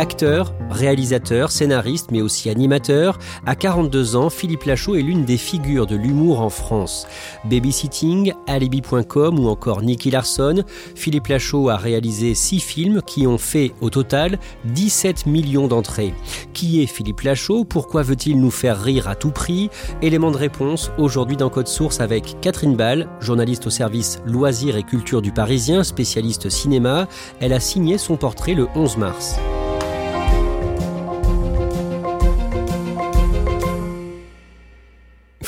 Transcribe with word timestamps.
Acteur, 0.00 0.54
réalisateur, 0.70 1.52
scénariste, 1.52 2.10
mais 2.10 2.22
aussi 2.22 2.48
animateur, 2.48 3.18
à 3.44 3.54
42 3.54 4.16
ans, 4.16 4.30
Philippe 4.30 4.64
Lachaud 4.64 4.96
est 4.96 5.02
l'une 5.02 5.26
des 5.26 5.36
figures 5.36 5.86
de 5.86 5.94
l'humour 5.94 6.40
en 6.40 6.48
France. 6.48 7.06
Babysitting, 7.44 8.32
Alibi.com 8.46 9.38
ou 9.38 9.48
encore 9.48 9.82
Nicky 9.82 10.10
Larson, 10.10 10.64
Philippe 10.94 11.26
Lachaud 11.26 11.68
a 11.68 11.76
réalisé 11.76 12.34
six 12.34 12.60
films 12.60 13.02
qui 13.02 13.26
ont 13.26 13.36
fait 13.36 13.74
au 13.82 13.90
total 13.90 14.38
17 14.64 15.26
millions 15.26 15.68
d'entrées. 15.68 16.14
Qui 16.54 16.82
est 16.82 16.86
Philippe 16.86 17.20
Lachaud? 17.20 17.64
Pourquoi 17.64 18.02
veut-il 18.02 18.40
nous 18.40 18.50
faire 18.50 18.80
rire 18.80 19.06
à 19.06 19.14
tout 19.14 19.32
prix? 19.32 19.68
Élément 20.00 20.30
de 20.30 20.38
réponse 20.38 20.90
aujourd'hui 20.96 21.36
dans 21.36 21.50
Code 21.50 21.68
Source 21.68 22.00
avec 22.00 22.40
Catherine 22.40 22.74
Ball, 22.74 23.06
journaliste 23.20 23.66
au 23.66 23.70
service 23.70 24.22
Loisirs 24.24 24.78
et 24.78 24.82
Culture 24.82 25.20
du 25.20 25.30
Parisien, 25.30 25.84
spécialiste 25.84 26.48
cinéma. 26.48 27.06
Elle 27.38 27.52
a 27.52 27.60
signé 27.60 27.98
son 27.98 28.16
portrait 28.16 28.54
le 28.54 28.66
11 28.74 28.96
mars. 28.96 29.38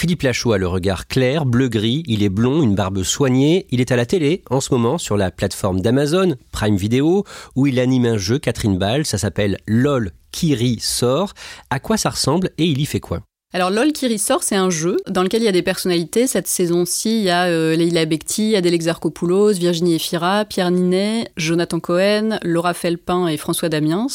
Philippe 0.03 0.23
Lachaud 0.23 0.51
a 0.51 0.59
le 0.59 0.67
regard 0.67 1.07
clair, 1.07 1.47
bleu-gris, 1.47 2.03
il 2.09 2.25
est 2.25 2.29
blond, 2.29 2.61
une 2.61 2.75
barbe 2.75 3.05
soignée, 3.05 3.69
il 3.71 3.81
est 3.81 3.93
à 3.93 3.97
la 3.97 4.05
télé 4.05 4.43
en 4.51 4.61
ce 4.61 4.75
moment 4.75 4.99
sur 4.99 5.17
la 5.17 5.31
plateforme 5.31 5.81
d'Amazon, 5.81 6.35
Prime 6.51 6.75
Video, 6.75 7.23
où 7.55 7.69
il 7.69 7.79
anime 7.79 8.07
un 8.07 8.17
jeu, 8.17 8.41
Catherine 8.41 8.79
Ball, 8.79 9.07
ça 9.07 9.17
s'appelle 9.17 9.59
LOL 9.69 10.11
Kiri 10.33 10.81
sort. 10.81 11.35
À 11.71 11.79
quoi 11.79 11.97
ça 11.97 12.11
ressemble 12.11 12.51
et 12.59 12.65
il 12.65 12.81
y 12.81 12.85
fait 12.85 12.99
quoi? 12.99 13.21
Alors 13.55 13.71
LOL 13.71 13.93
qui 13.93 14.09
ressort, 14.09 14.43
c'est 14.43 14.57
un 14.57 14.71
jeu 14.71 14.97
dans 15.09 15.23
lequel 15.23 15.43
il 15.43 15.45
y 15.45 15.49
a 15.49 15.53
des 15.53 15.63
personnalités. 15.63 16.27
Cette 16.27 16.49
saison-ci, 16.49 17.19
il 17.19 17.25
y 17.25 17.31
a 17.31 17.45
euh, 17.45 17.77
Leila 17.77 18.07
Bekti, 18.07 18.57
Adèle 18.57 18.73
Exarchopoulos, 18.73 19.53
Virginie 19.53 19.95
Efira, 19.95 20.47
Pierre 20.47 20.71
Ninet, 20.71 21.29
Jonathan 21.37 21.79
Cohen, 21.79 22.39
Laura 22.43 22.73
Felpin 22.73 23.29
et 23.29 23.37
François 23.37 23.69
Damiens 23.69 24.07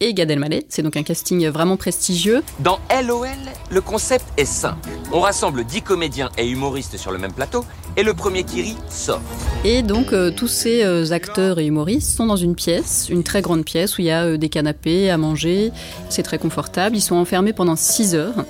et 0.00 0.14
Gad 0.14 0.30
Elmaleh. 0.30 0.64
C'est 0.68 0.82
donc 0.82 0.96
un 0.96 1.02
casting 1.02 1.46
vraiment 1.48 1.76
prestigieux. 1.76 2.42
Dans 2.60 2.78
LOL, 2.90 3.28
le 3.70 3.80
concept 3.80 4.24
est 4.38 4.46
simple. 4.46 4.88
On 5.12 5.20
rassemble 5.20 5.64
10 5.64 5.82
comédiens 5.82 6.30
et 6.38 6.48
humoristes 6.48 6.96
sur 6.96 7.12
le 7.12 7.18
même 7.18 7.32
plateau 7.32 7.64
et 7.96 8.02
le 8.02 8.14
premier 8.14 8.44
qui 8.44 8.62
rit 8.62 8.76
sort. 8.88 9.20
Et 9.64 9.82
donc 9.82 10.12
euh, 10.12 10.30
tous 10.30 10.48
ces 10.48 10.84
euh, 10.84 11.12
acteurs 11.12 11.58
et 11.58 11.66
humoristes 11.66 12.16
sont 12.16 12.26
dans 12.26 12.36
une 12.36 12.54
pièce, 12.54 13.08
une 13.10 13.22
très 13.22 13.42
grande 13.42 13.64
pièce 13.64 13.98
où 13.98 14.00
il 14.00 14.06
y 14.06 14.10
a 14.10 14.24
euh, 14.24 14.36
des 14.38 14.48
canapés 14.48 15.10
à 15.10 15.18
manger, 15.18 15.70
c'est 16.08 16.22
très 16.22 16.38
confortable, 16.38 16.96
ils 16.96 17.02
sont 17.02 17.16
enfermés 17.16 17.52
pendant 17.52 17.76
6 17.76 18.14
heures. 18.14 18.46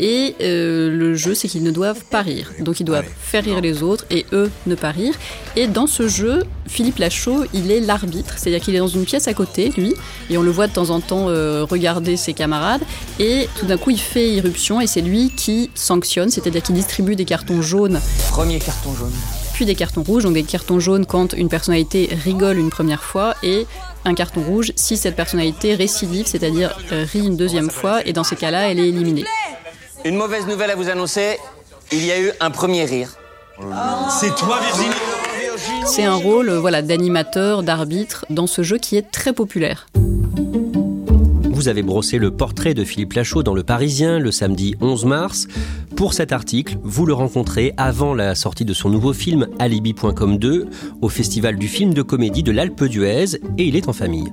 Et 0.00 0.34
euh, 0.40 0.90
le 0.90 1.14
jeu, 1.14 1.34
c'est 1.34 1.48
qu'ils 1.48 1.62
ne 1.62 1.70
doivent 1.70 2.04
pas 2.04 2.22
rire. 2.22 2.50
Donc 2.60 2.80
ils 2.80 2.84
doivent 2.84 3.06
faire 3.18 3.44
rire 3.44 3.60
les 3.60 3.82
autres 3.82 4.04
et 4.10 4.26
eux 4.32 4.50
ne 4.66 4.74
pas 4.74 4.90
rire. 4.90 5.14
Et 5.56 5.66
dans 5.66 5.86
ce 5.86 6.08
jeu, 6.08 6.42
Philippe 6.66 6.98
Lachaud, 6.98 7.44
il 7.52 7.70
est 7.70 7.80
l'arbitre. 7.80 8.34
C'est-à-dire 8.36 8.60
qu'il 8.60 8.74
est 8.74 8.78
dans 8.78 8.88
une 8.88 9.04
pièce 9.04 9.28
à 9.28 9.34
côté, 9.34 9.70
lui, 9.76 9.94
et 10.30 10.38
on 10.38 10.42
le 10.42 10.50
voit 10.50 10.66
de 10.66 10.72
temps 10.72 10.90
en 10.90 11.00
temps 11.00 11.28
euh, 11.28 11.64
regarder 11.64 12.16
ses 12.16 12.32
camarades. 12.32 12.82
Et 13.20 13.48
tout 13.58 13.66
d'un 13.66 13.76
coup, 13.76 13.90
il 13.90 14.00
fait 14.00 14.30
irruption 14.30 14.80
et 14.80 14.86
c'est 14.86 15.00
lui 15.00 15.30
qui 15.30 15.70
sanctionne, 15.74 16.30
c'est-à-dire 16.30 16.62
qu'il 16.62 16.74
distribue 16.74 17.16
des 17.16 17.24
cartons 17.24 17.62
jaunes. 17.62 18.00
Premier 18.30 18.58
carton 18.58 18.94
jaune. 18.94 19.12
Puis 19.52 19.66
des 19.66 19.76
cartons 19.76 20.02
rouges, 20.02 20.24
donc 20.24 20.34
des 20.34 20.42
cartons 20.42 20.80
jaunes 20.80 21.06
quand 21.06 21.32
une 21.32 21.48
personnalité 21.48 22.08
rigole 22.24 22.58
une 22.58 22.70
première 22.70 23.04
fois 23.04 23.36
et 23.44 23.68
un 24.04 24.14
carton 24.14 24.42
rouge 24.42 24.72
si 24.74 24.96
cette 24.96 25.14
personnalité 25.14 25.76
récidive, 25.76 26.26
c'est-à-dire 26.26 26.76
euh, 26.90 27.06
rit 27.10 27.20
une 27.20 27.36
deuxième 27.36 27.70
fois, 27.70 28.04
et 28.04 28.12
dans 28.12 28.24
ces 28.24 28.34
cas-là, 28.34 28.70
elle 28.70 28.80
est 28.80 28.88
éliminée. 28.88 29.24
Une 30.06 30.16
mauvaise 30.16 30.46
nouvelle 30.46 30.70
à 30.70 30.76
vous 30.76 30.90
annoncer, 30.90 31.38
il 31.90 32.04
y 32.04 32.12
a 32.12 32.20
eu 32.20 32.30
un 32.38 32.50
premier 32.50 32.84
rire. 32.84 33.16
C'est 34.10 34.34
toi, 34.34 34.60
Virginie 34.60 34.94
C'est 35.86 36.04
un 36.04 36.14
rôle 36.14 36.50
euh, 36.50 36.60
voilà, 36.60 36.82
d'animateur, 36.82 37.62
d'arbitre 37.62 38.26
dans 38.28 38.46
ce 38.46 38.62
jeu 38.62 38.76
qui 38.76 38.98
est 38.98 39.10
très 39.10 39.32
populaire. 39.32 39.86
Vous 41.44 41.68
avez 41.68 41.82
brossé 41.82 42.18
le 42.18 42.30
portrait 42.30 42.74
de 42.74 42.84
Philippe 42.84 43.14
Lachaud 43.14 43.42
dans 43.42 43.54
Le 43.54 43.62
Parisien 43.62 44.18
le 44.18 44.30
samedi 44.30 44.74
11 44.82 45.06
mars. 45.06 45.46
Pour 45.96 46.12
cet 46.12 46.32
article, 46.32 46.76
vous 46.82 47.06
le 47.06 47.14
rencontrez 47.14 47.72
avant 47.78 48.12
la 48.12 48.34
sortie 48.34 48.66
de 48.66 48.74
son 48.74 48.90
nouveau 48.90 49.14
film 49.14 49.48
Alibi.com 49.58 50.36
2 50.36 50.66
au 51.00 51.08
Festival 51.08 51.56
du 51.56 51.68
film 51.68 51.94
de 51.94 52.02
comédie 52.02 52.42
de 52.42 52.52
l'Alpe 52.52 52.84
d'Huez 52.84 53.36
et 53.56 53.64
il 53.64 53.74
est 53.74 53.88
en 53.88 53.94
famille. 53.94 54.30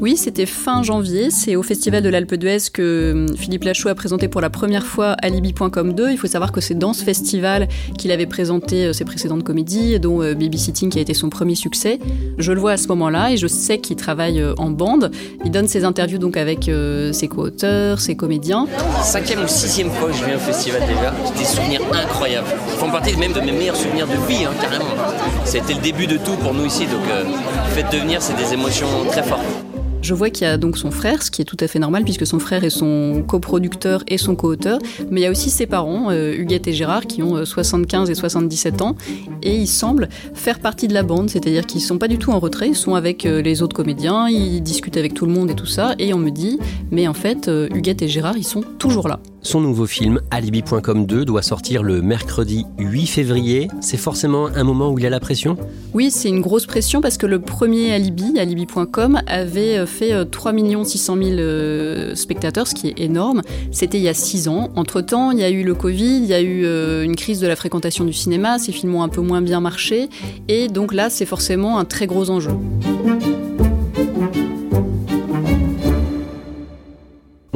Oui, 0.00 0.16
c'était 0.16 0.46
fin 0.46 0.82
janvier. 0.82 1.30
C'est 1.30 1.56
au 1.56 1.62
Festival 1.62 2.02
de 2.02 2.08
l'Alpe 2.08 2.34
d'Huez 2.34 2.70
que 2.72 3.12
hum, 3.12 3.36
Philippe 3.36 3.64
Lachaud 3.64 3.88
a 3.88 3.94
présenté 3.94 4.28
pour 4.28 4.40
la 4.40 4.48
première 4.48 4.86
fois 4.86 5.12
Alibi.com 5.22 5.92
2. 5.92 6.10
Il 6.10 6.16
faut 6.16 6.26
savoir 6.26 6.52
que 6.52 6.60
c'est 6.60 6.74
dans 6.78 6.92
ce 6.92 7.04
festival 7.04 7.68
qu'il 7.98 8.10
avait 8.10 8.26
présenté 8.26 8.86
euh, 8.86 8.92
ses 8.92 9.04
précédentes 9.04 9.44
comédies, 9.44 10.00
dont 10.00 10.22
euh, 10.22 10.34
Babysitting 10.34 10.90
qui 10.90 10.98
a 10.98 11.02
été 11.02 11.12
son 11.12 11.28
premier 11.28 11.54
succès. 11.54 11.98
Je 12.38 12.52
le 12.52 12.60
vois 12.60 12.72
à 12.72 12.76
ce 12.78 12.88
moment-là 12.88 13.32
et 13.32 13.36
je 13.36 13.46
sais 13.46 13.78
qu'il 13.78 13.96
travaille 13.96 14.40
euh, 14.40 14.54
en 14.56 14.70
bande. 14.70 15.10
Il 15.44 15.50
donne 15.50 15.68
ses 15.68 15.84
interviews 15.84 16.18
donc 16.18 16.36
avec 16.36 16.70
ses 17.12 17.28
co-auteurs, 17.28 18.00
ses 18.00 18.16
comédiens. 18.16 18.66
Cinquième 19.02 19.44
ou 19.44 19.48
sixième 19.48 19.90
fois 19.90 20.08
que 20.08 20.16
je 20.16 20.24
viens 20.24 20.36
au 20.36 20.40
festival 20.40 20.80
déjà, 20.86 21.14
des 21.36 21.44
souvenirs 21.44 21.80
incroyables. 21.92 22.48
Ils 22.72 22.78
font 22.78 22.90
partie 22.90 23.16
même 23.16 23.32
de 23.32 23.40
mes 23.40 23.52
meilleurs 23.52 23.76
souvenirs 23.76 24.06
de 24.06 24.26
vie, 24.26 24.44
hein, 24.44 24.52
carrément. 24.60 24.84
C'était 25.44 25.74
le 25.74 25.80
début 25.80 26.06
de 26.06 26.16
tout 26.16 26.36
pour 26.42 26.54
nous 26.54 26.66
ici, 26.66 26.86
donc 26.86 27.02
euh, 27.10 27.24
le 27.24 27.70
fait 27.70 27.96
de 27.96 28.00
venir, 28.00 28.22
c'est 28.22 28.36
des 28.36 28.52
émotions 28.52 28.88
très 29.08 29.22
fortes. 29.22 29.44
Je 30.02 30.14
vois 30.14 30.30
qu'il 30.30 30.46
y 30.46 30.50
a 30.50 30.56
donc 30.56 30.78
son 30.78 30.90
frère, 30.90 31.22
ce 31.22 31.30
qui 31.30 31.42
est 31.42 31.44
tout 31.44 31.56
à 31.60 31.68
fait 31.68 31.78
normal 31.78 32.04
puisque 32.04 32.26
son 32.26 32.38
frère 32.38 32.64
est 32.64 32.70
son 32.70 33.22
coproducteur 33.26 34.02
et 34.08 34.18
son 34.18 34.34
co-auteur, 34.34 34.78
mais 35.10 35.20
il 35.20 35.24
y 35.24 35.26
a 35.26 35.30
aussi 35.30 35.50
ses 35.50 35.66
parents, 35.66 36.10
euh, 36.10 36.34
Huguette 36.34 36.66
et 36.68 36.72
Gérard, 36.72 37.06
qui 37.06 37.22
ont 37.22 37.36
euh, 37.36 37.44
75 37.44 38.08
et 38.08 38.14
77 38.14 38.82
ans, 38.82 38.96
et 39.42 39.54
ils 39.54 39.66
semblent 39.66 40.08
faire 40.34 40.58
partie 40.58 40.88
de 40.88 40.94
la 40.94 41.02
bande, 41.02 41.28
c'est-à-dire 41.28 41.66
qu'ils 41.66 41.82
sont 41.82 41.98
pas 41.98 42.08
du 42.08 42.18
tout 42.18 42.30
en 42.32 42.38
retrait, 42.38 42.68
ils 42.68 42.76
sont 42.76 42.94
avec 42.94 43.26
euh, 43.26 43.42
les 43.42 43.62
autres 43.62 43.76
comédiens, 43.76 44.28
ils 44.28 44.62
discutent 44.62 44.96
avec 44.96 45.14
tout 45.14 45.26
le 45.26 45.32
monde 45.32 45.50
et 45.50 45.54
tout 45.54 45.66
ça, 45.66 45.94
et 45.98 46.14
on 46.14 46.18
me 46.18 46.30
dit, 46.30 46.58
mais 46.90 47.06
en 47.06 47.14
fait, 47.14 47.48
euh, 47.48 47.68
Huguette 47.74 48.02
et 48.02 48.08
Gérard, 48.08 48.38
ils 48.38 48.44
sont 48.44 48.62
toujours 48.78 49.06
là. 49.06 49.20
Son 49.42 49.60
nouveau 49.62 49.86
film, 49.86 50.20
Alibi.com 50.30 51.06
2, 51.06 51.24
doit 51.24 51.40
sortir 51.40 51.82
le 51.82 52.02
mercredi 52.02 52.66
8 52.78 53.06
février. 53.06 53.68
C'est 53.80 53.96
forcément 53.96 54.48
un 54.48 54.64
moment 54.64 54.90
où 54.90 54.98
il 54.98 55.06
a 55.06 55.10
la 55.10 55.18
pression? 55.18 55.56
Oui, 55.94 56.10
c'est 56.10 56.28
une 56.28 56.42
grosse 56.42 56.66
pression 56.66 57.00
parce 57.00 57.16
que 57.16 57.24
le 57.24 57.40
premier 57.40 57.92
Alibi, 57.94 58.38
Alibi.com, 58.38 59.22
avait 59.26 59.78
euh, 59.78 59.86
fait 59.86 60.12
euh, 60.12 60.24
3 60.26 60.52
600 60.84 61.16
000 61.16 61.30
euh, 61.38 62.14
spectateurs, 62.14 62.66
ce 62.66 62.74
qui 62.74 62.88
est 62.88 63.00
énorme. 63.00 63.40
C'était 63.72 63.98
il 63.98 64.04
y 64.04 64.08
a 64.08 64.14
6 64.14 64.48
ans. 64.48 64.68
Entre-temps, 64.76 65.30
il 65.30 65.38
y 65.38 65.44
a 65.44 65.50
eu 65.50 65.62
le 65.62 65.74
Covid, 65.74 66.18
il 66.18 66.26
y 66.26 66.34
a 66.34 66.42
eu 66.42 66.66
euh, 66.66 67.02
une 67.02 67.16
crise 67.16 67.40
de 67.40 67.46
la 67.46 67.56
fréquentation 67.56 68.04
du 68.04 68.12
cinéma, 68.12 68.58
ces 68.58 68.72
films 68.72 68.94
ont 68.94 69.02
un 69.02 69.08
peu 69.08 69.22
moins 69.22 69.40
bien 69.40 69.60
marché. 69.60 70.10
Et 70.48 70.68
donc 70.68 70.92
là, 70.92 71.08
c'est 71.08 71.26
forcément 71.26 71.78
un 71.78 71.86
très 71.86 72.06
gros 72.06 72.28
enjeu. 72.28 72.52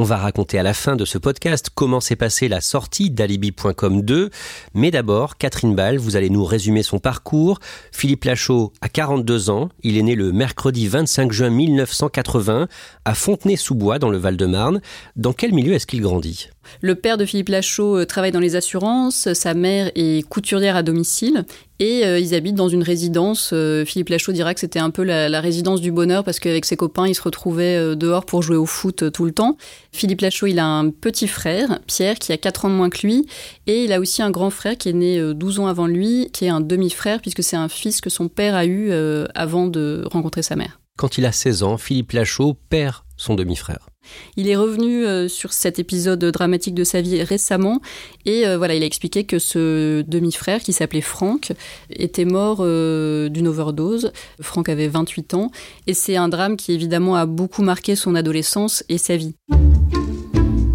On 0.05 0.07
va 0.07 0.19
raconter 0.19 0.59
à 0.59 0.63
la 0.63 0.75
fin 0.75 0.97
de 0.97 1.07
ce 1.07 1.17
podcast 1.17 1.71
comment 1.75 1.99
s'est 1.99 2.15
passée 2.15 2.47
la 2.47 2.61
sortie 2.61 3.09
d'Alibi.com 3.09 4.03
2. 4.03 4.29
Mais 4.75 4.91
d'abord, 4.91 5.39
Catherine 5.39 5.75
Ball, 5.75 5.97
vous 5.97 6.15
allez 6.17 6.29
nous 6.29 6.45
résumer 6.45 6.83
son 6.83 6.99
parcours. 6.99 7.59
Philippe 7.91 8.25
Lachaud 8.25 8.75
a 8.83 8.91
42 8.91 9.49
ans. 9.49 9.71
Il 9.83 9.97
est 9.97 10.03
né 10.03 10.15
le 10.15 10.31
mercredi 10.31 10.89
25 10.89 11.33
juin 11.33 11.49
1980 11.49 12.69
à 13.07 13.15
Fontenay-sous-Bois 13.15 13.99
dans 13.99 14.11
le 14.11 14.19
Val-de-Marne. 14.19 14.83
Dans 15.17 15.33
quel 15.33 15.55
milieu 15.55 15.73
est-ce 15.73 15.87
qu'il 15.87 16.03
grandit? 16.03 16.51
Le 16.81 16.95
père 16.95 17.19
de 17.19 17.25
Philippe 17.25 17.49
Lachaud 17.49 17.99
euh, 17.99 18.07
travaille 18.07 18.33
dans 18.33 18.41
les 18.41 18.57
assurances, 18.57 19.33
sa 19.33 19.55
mère 19.55 19.91
est 19.95 20.27
couturière 20.29 20.77
à 20.77 20.83
domicile 20.83 21.45
et 21.81 22.05
euh, 22.05 22.19
ils 22.19 22.35
habitent 22.35 22.55
dans 22.55 22.69
une 22.69 22.83
résidence. 22.83 23.51
Euh, 23.53 23.85
Philippe 23.85 24.09
Lachaud 24.09 24.33
dira 24.33 24.55
que 24.55 24.61
c'était 24.61 24.79
un 24.79 24.91
peu 24.91 25.03
la, 25.03 25.41
résidence 25.41 25.81
du 25.81 25.91
bonheur 25.91 26.25
parce 26.25 26.39
qu'avec 26.39 26.65
ses 26.65 26.77
copains, 26.77 27.07
il 27.09 27.15
se 27.15 27.23
retrouvait 27.23 27.77
euh, 27.77 27.95
dehors 27.95 28.25
pour 28.25 28.43
jouer 28.43 28.57
au 28.57 28.67
foot 28.67 29.11
tout 29.13 29.25
le 29.25 29.33
temps. 29.33 29.57
Philippe 29.93 30.21
Lachaud, 30.21 30.47
il 30.47 30.59
a 30.59 30.67
un 30.67 30.91
petit 30.91 31.27
frère, 31.27 31.81
Pierre, 31.87 32.19
qui 32.19 32.33
a 32.33 32.37
4 32.37 32.67
ans 32.67 32.71
de 32.71 32.75
moins 32.75 32.91
que 32.91 33.07
lui 33.07 33.27
et 33.67 33.85
il 33.85 33.93
a 33.93 34.01
aussi 34.01 34.23
un 34.23 34.31
grand 34.31 34.51
frère 34.51 34.77
qui 34.77 34.89
est 34.89 34.95
né 34.95 35.19
euh, 35.19 35.35
12 35.35 35.61
ans 35.61 35.67
avant 35.67 35.87
lui, 35.87 36.31
qui 36.33 36.45
est 36.45 36.49
un 36.49 36.61
demi-frère 36.61 37.21
puisque 37.21 37.43
c'est 37.43 37.57
un 37.57 37.69
fils 37.69 38.01
que 38.01 38.11
son 38.11 38.29
père 38.29 38.55
a 38.55 38.67
eu 38.67 38.93
avant 39.35 39.67
de 39.67 40.05
rencontrer 40.11 40.43
sa 40.43 40.57
mère. 40.57 40.81
Quand 40.97 41.19
il 41.19 41.27
a 41.27 41.33
16 41.33 41.63
ans, 41.63 41.77
Philippe 41.77 42.13
Lachaud 42.13 42.55
perd 42.69 42.97
son 43.17 43.35
demi-frère. 43.35 43.89
Il 44.37 44.49
est 44.49 44.57
revenu 44.57 45.05
euh, 45.05 45.29
sur 45.29 45.53
cet 45.53 45.79
épisode 45.79 46.25
dramatique 46.25 46.75
de 46.75 46.85
sa 46.85 47.01
vie 47.01 47.23
récemment 47.23 47.81
et 48.25 48.47
euh, 48.47 48.57
voilà, 48.59 48.75
il 48.75 48.83
a 48.83 48.87
expliqué 48.87 49.25
que 49.25 49.39
ce 49.39 50.03
demi-frère 50.03 50.61
qui 50.61 50.73
s'appelait 50.73 51.01
Franck 51.01 51.53
était 51.91 52.25
mort 52.25 52.59
euh, 52.61 53.29
d'une 53.29 53.49
overdose. 53.49 54.13
Franck 54.41 54.69
avait 54.69 54.89
28 54.89 55.35
ans 55.35 55.51
et 55.87 55.95
c'est 55.95 56.17
un 56.17 56.29
drame 56.29 56.57
qui 56.57 56.73
évidemment 56.73 57.17
a 57.17 57.27
beaucoup 57.27 57.63
marqué 57.63 57.97
son 57.97 58.15
adolescence 58.15 58.85
et 58.89 58.99
sa 58.99 59.17
vie. 59.17 59.35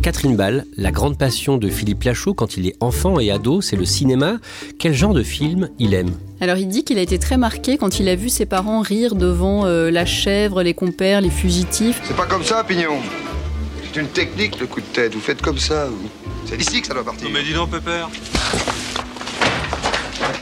Catherine 0.01 0.37
Ball, 0.37 0.65
la 0.77 0.91
grande 0.91 1.17
passion 1.17 1.57
de 1.57 1.69
Philippe 1.69 2.03
Lachaud 2.03 2.33
quand 2.33 2.55
il 2.55 2.67
est 2.67 2.75
enfant 2.79 3.19
et 3.19 3.31
ado, 3.31 3.59
c'est 3.59 3.75
le 3.75 3.83
cinéma. 3.83 4.37
Quel 4.79 4.93
genre 4.93 5.13
de 5.13 5.23
film 5.23 5.69
il 5.77 5.93
aime? 5.93 6.11
Alors 6.39 6.55
il 6.55 6.67
dit 6.67 6.85
qu'il 6.85 6.97
a 6.97 7.01
été 7.01 7.19
très 7.19 7.37
marqué 7.37 7.77
quand 7.77 7.99
il 7.99 8.07
a 8.07 8.15
vu 8.15 8.29
ses 8.29 8.45
parents 8.45 8.81
rire 8.81 9.15
devant 9.15 9.65
la 9.65 10.05
chèvre, 10.05 10.63
les 10.63 10.73
compères, 10.73 11.19
les 11.19 11.29
fugitifs. 11.29 12.01
C'est 12.05 12.15
pas 12.15 12.25
comme 12.25 12.43
ça, 12.43 12.63
Pignon. 12.63 12.97
C'est 13.91 13.99
une 13.99 14.07
technique, 14.07 14.59
le 14.59 14.67
coup 14.67 14.79
de 14.79 14.85
tête. 14.85 15.13
Vous 15.13 15.19
faites 15.19 15.41
comme 15.41 15.57
ça. 15.57 15.87
C'est 16.45 16.59
ici 16.59 16.81
que 16.81 16.87
ça 16.87 16.93
doit 16.93 17.03
partir. 17.03 17.27
Non 17.27 17.33
mais 17.33 17.43
dis 17.43 17.53
donc, 17.53 17.71
Pépère. 17.71 18.09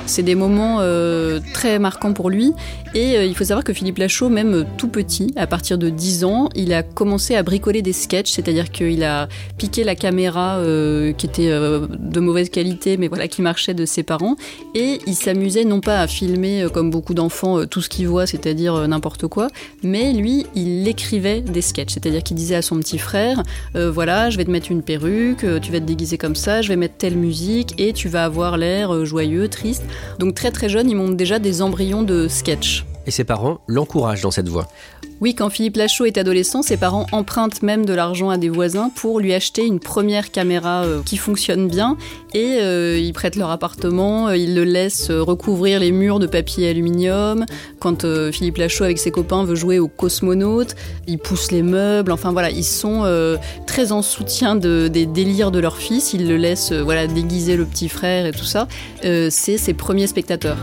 C'est 0.07 0.23
des 0.23 0.35
moments 0.35 0.77
euh, 0.79 1.39
très 1.53 1.79
marquants 1.79 2.13
pour 2.13 2.29
lui. 2.29 2.53
Et 2.95 3.17
euh, 3.17 3.25
il 3.25 3.35
faut 3.35 3.43
savoir 3.43 3.63
que 3.63 3.73
Philippe 3.73 3.97
Lachaud, 3.97 4.29
même 4.29 4.53
euh, 4.53 4.63
tout 4.77 4.87
petit, 4.87 5.33
à 5.35 5.47
partir 5.47 5.77
de 5.77 5.89
10 5.89 6.23
ans, 6.23 6.49
il 6.55 6.73
a 6.73 6.81
commencé 6.81 7.35
à 7.35 7.43
bricoler 7.43 7.81
des 7.81 7.91
sketchs, 7.91 8.31
c'est-à-dire 8.31 8.71
qu'il 8.71 9.03
a 9.03 9.27
piqué 9.57 9.83
la 9.83 9.95
caméra 9.95 10.59
qui 11.17 11.25
était 11.25 11.49
de 11.49 12.19
mauvaise 12.19 12.49
qualité, 12.49 12.97
mais 12.97 13.07
voilà, 13.07 13.27
qui 13.27 13.41
marchait 13.41 13.73
de 13.73 13.85
ses 13.85 14.03
parents. 14.03 14.35
Et 14.73 14.99
il 15.05 15.15
s'amusait 15.15 15.65
non 15.65 15.81
pas 15.81 15.99
à 15.99 16.07
filmer, 16.07 16.67
comme 16.73 16.89
beaucoup 16.89 17.13
d'enfants, 17.13 17.65
tout 17.65 17.81
ce 17.81 17.89
qu'il 17.89 18.07
voit, 18.07 18.25
c'est-à-dire 18.25 18.87
n'importe 18.87 19.27
quoi, 19.27 19.47
mais 19.83 20.13
lui, 20.13 20.45
il 20.55 20.87
écrivait 20.87 21.41
des 21.41 21.61
sketchs, 21.61 21.93
c'est-à-dire 21.93 22.23
qu'il 22.23 22.37
disait 22.37 22.55
à 22.55 22.61
son 22.61 22.77
petit 22.77 22.97
frère, 22.97 23.43
voilà, 23.75 24.29
je 24.29 24.37
vais 24.37 24.45
te 24.45 24.51
mettre 24.51 24.71
une 24.71 24.81
perruque, 24.81 25.45
tu 25.61 25.71
vas 25.71 25.79
te 25.79 25.85
déguiser 25.85 26.17
comme 26.17 26.35
ça, 26.35 26.61
je 26.61 26.69
vais 26.69 26.77
mettre 26.77 26.95
telle 26.97 27.17
musique, 27.17 27.73
et 27.77 27.93
tu 27.93 28.07
vas 28.07 28.23
avoir 28.23 28.57
l'air 28.57 29.05
joyeux, 29.05 29.47
triste. 29.47 29.83
Donc 30.19 30.33
très 30.33 30.51
très 30.51 30.69
jeune, 30.69 30.89
il 30.89 30.95
monte 30.95 31.15
déjà 31.15 31.39
des 31.39 31.61
embryons 31.61 32.03
de 32.03 32.27
sketch. 32.27 32.86
Et 33.07 33.11
ses 33.11 33.23
parents 33.23 33.61
l'encouragent 33.67 34.21
dans 34.21 34.31
cette 34.31 34.49
voie. 34.49 34.67
Oui, 35.19 35.33
quand 35.33 35.49
Philippe 35.49 35.77
Lachaud 35.77 36.05
est 36.05 36.19
adolescent, 36.19 36.61
ses 36.61 36.77
parents 36.77 37.07
empruntent 37.11 37.63
même 37.63 37.85
de 37.85 37.93
l'argent 37.93 38.29
à 38.29 38.37
des 38.37 38.49
voisins 38.49 38.91
pour 38.93 39.19
lui 39.19 39.33
acheter 39.33 39.65
une 39.65 39.79
première 39.79 40.29
caméra 40.29 40.83
euh, 40.83 41.01
qui 41.03 41.17
fonctionne 41.17 41.67
bien 41.67 41.97
et 42.35 42.57
euh, 42.61 42.99
ils 42.99 43.13
prêtent 43.13 43.35
leur 43.35 43.49
appartement, 43.49 44.27
euh, 44.27 44.37
ils 44.37 44.53
le 44.53 44.63
laissent 44.63 45.09
recouvrir 45.09 45.79
les 45.79 45.91
murs 45.91 46.19
de 46.19 46.27
papier 46.27 46.69
aluminium. 46.69 47.45
Quand 47.79 48.05
Philippe 48.31 48.57
Lachaud 48.57 48.83
avec 48.83 48.99
ses 48.99 49.09
copains 49.09 49.43
veut 49.43 49.55
jouer 49.55 49.79
au 49.79 49.87
cosmonaute, 49.87 50.75
ils 51.07 51.17
poussent 51.17 51.51
les 51.51 51.63
meubles. 51.63 52.11
Enfin 52.11 52.31
voilà, 52.31 52.51
ils 52.51 52.63
sont 52.63 53.05
très 53.65 53.91
en 53.91 54.01
soutien 54.01 54.55
des 54.55 55.05
délires 55.05 55.51
de 55.51 55.59
leur 55.59 55.77
fils. 55.77 56.13
Ils 56.13 56.27
le 56.27 56.37
laissent 56.37 56.73
voilà 56.73 57.07
déguiser 57.07 57.55
le 57.55 57.65
petit 57.65 57.87
frère 57.87 58.25
et 58.25 58.31
tout 58.31 58.45
ça. 58.45 58.67
C'est 59.03 59.57
ses 59.57 59.73
premiers 59.73 60.07
spectateurs. 60.07 60.57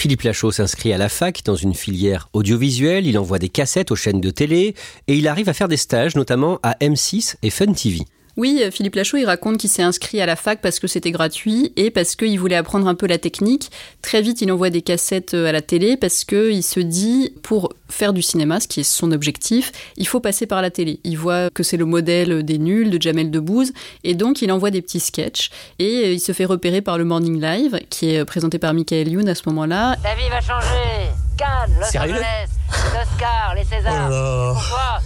Philippe 0.00 0.22
Lachaud 0.22 0.50
s'inscrit 0.50 0.94
à 0.94 0.96
la 0.96 1.10
fac 1.10 1.42
dans 1.44 1.56
une 1.56 1.74
filière 1.74 2.30
audiovisuelle, 2.32 3.06
il 3.06 3.18
envoie 3.18 3.38
des 3.38 3.50
cassettes 3.50 3.90
aux 3.90 3.96
chaînes 3.96 4.22
de 4.22 4.30
télé 4.30 4.74
et 5.08 5.14
il 5.14 5.28
arrive 5.28 5.50
à 5.50 5.52
faire 5.52 5.68
des 5.68 5.76
stages 5.76 6.16
notamment 6.16 6.58
à 6.62 6.72
M6 6.80 7.34
et 7.42 7.50
Fun 7.50 7.74
TV. 7.74 8.06
Oui, 8.40 8.62
euh, 8.62 8.70
Philippe 8.70 8.94
Lachaud, 8.94 9.18
il 9.18 9.26
raconte 9.26 9.58
qu'il 9.58 9.68
s'est 9.68 9.82
inscrit 9.82 10.18
à 10.22 10.24
la 10.24 10.34
fac 10.34 10.62
parce 10.62 10.80
que 10.80 10.86
c'était 10.86 11.10
gratuit 11.10 11.74
et 11.76 11.90
parce 11.90 12.16
qu'il 12.16 12.40
voulait 12.40 12.56
apprendre 12.56 12.88
un 12.88 12.94
peu 12.94 13.06
la 13.06 13.18
technique. 13.18 13.70
Très 14.00 14.22
vite, 14.22 14.40
il 14.40 14.50
envoie 14.50 14.70
des 14.70 14.80
cassettes 14.80 15.34
euh, 15.34 15.46
à 15.46 15.52
la 15.52 15.60
télé 15.60 15.98
parce 15.98 16.24
qu'il 16.24 16.62
se 16.62 16.80
dit, 16.80 17.34
pour 17.42 17.74
faire 17.90 18.14
du 18.14 18.22
cinéma, 18.22 18.58
ce 18.58 18.66
qui 18.66 18.80
est 18.80 18.82
son 18.82 19.12
objectif, 19.12 19.72
il 19.98 20.08
faut 20.08 20.20
passer 20.20 20.46
par 20.46 20.62
la 20.62 20.70
télé. 20.70 21.00
Il 21.04 21.18
voit 21.18 21.50
que 21.50 21.62
c'est 21.62 21.76
le 21.76 21.84
modèle 21.84 22.42
des 22.42 22.56
nuls, 22.56 22.88
de 22.88 22.98
Jamel 22.98 23.30
Debbouze, 23.30 23.74
et 24.04 24.14
donc 24.14 24.40
il 24.40 24.50
envoie 24.50 24.70
des 24.70 24.80
petits 24.80 25.00
sketchs 25.00 25.50
et 25.78 25.98
euh, 25.98 26.12
il 26.14 26.20
se 26.20 26.32
fait 26.32 26.46
repérer 26.46 26.80
par 26.80 26.96
le 26.96 27.04
Morning 27.04 27.38
Live, 27.38 27.78
qui 27.90 28.14
est 28.14 28.24
présenté 28.24 28.58
par 28.58 28.72
Michael 28.72 29.06
Youn 29.06 29.28
à 29.28 29.34
ce 29.34 29.42
moment-là. 29.50 29.96
Ta 30.02 30.14
vie 30.14 30.30
va 30.30 30.40
changer 30.40 31.10
Cannes, 31.36 31.76
Los 31.78 31.94
Angeles, 31.94 32.46
les 32.70 33.00
Oscars, 33.02 33.54
les 33.54 33.64
Césars. 33.64 34.08
Oh 34.10 34.54
Pourquoi? 34.54 35.00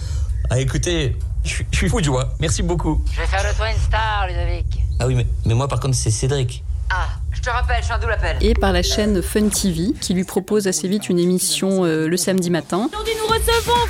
Ah 0.49 0.59
écoutez, 0.61 1.17
je 1.45 1.77
suis 1.77 1.89
fou 1.89 1.99
de 1.99 2.05
joie. 2.05 2.29
Merci 2.39 2.63
beaucoup. 2.63 3.01
Je 3.13 3.21
vais 3.21 3.27
faire 3.27 3.43
de 3.43 3.55
toi 3.55 3.69
une 3.69 3.77
star, 3.77 4.27
Ludovic. 4.27 4.65
Ah 4.99 5.07
oui, 5.07 5.15
mais, 5.15 5.27
mais 5.45 5.53
moi 5.53 5.67
par 5.67 5.79
contre, 5.79 5.95
c'est 5.95 6.11
Cédric. 6.11 6.63
Ah, 6.89 7.07
je 7.31 7.41
te 7.41 7.49
rappelle, 7.49 7.77
je 7.79 7.85
suis 7.85 7.93
un 7.93 7.99
double 7.99 8.13
appel. 8.13 8.37
Et 8.41 8.53
par 8.53 8.71
la 8.71 8.83
chaîne 8.83 9.21
Fun 9.21 9.49
TV, 9.49 9.93
qui 9.99 10.13
lui 10.13 10.23
propose 10.23 10.67
assez 10.67 10.87
vite 10.87 11.09
une 11.09 11.19
émission 11.19 11.83
euh, 11.83 12.07
le 12.07 12.17
samedi 12.17 12.49
matin. 12.49 12.89
Aujourd'hui, 12.91 13.13
nous 13.19 13.27
recevons 13.27 13.87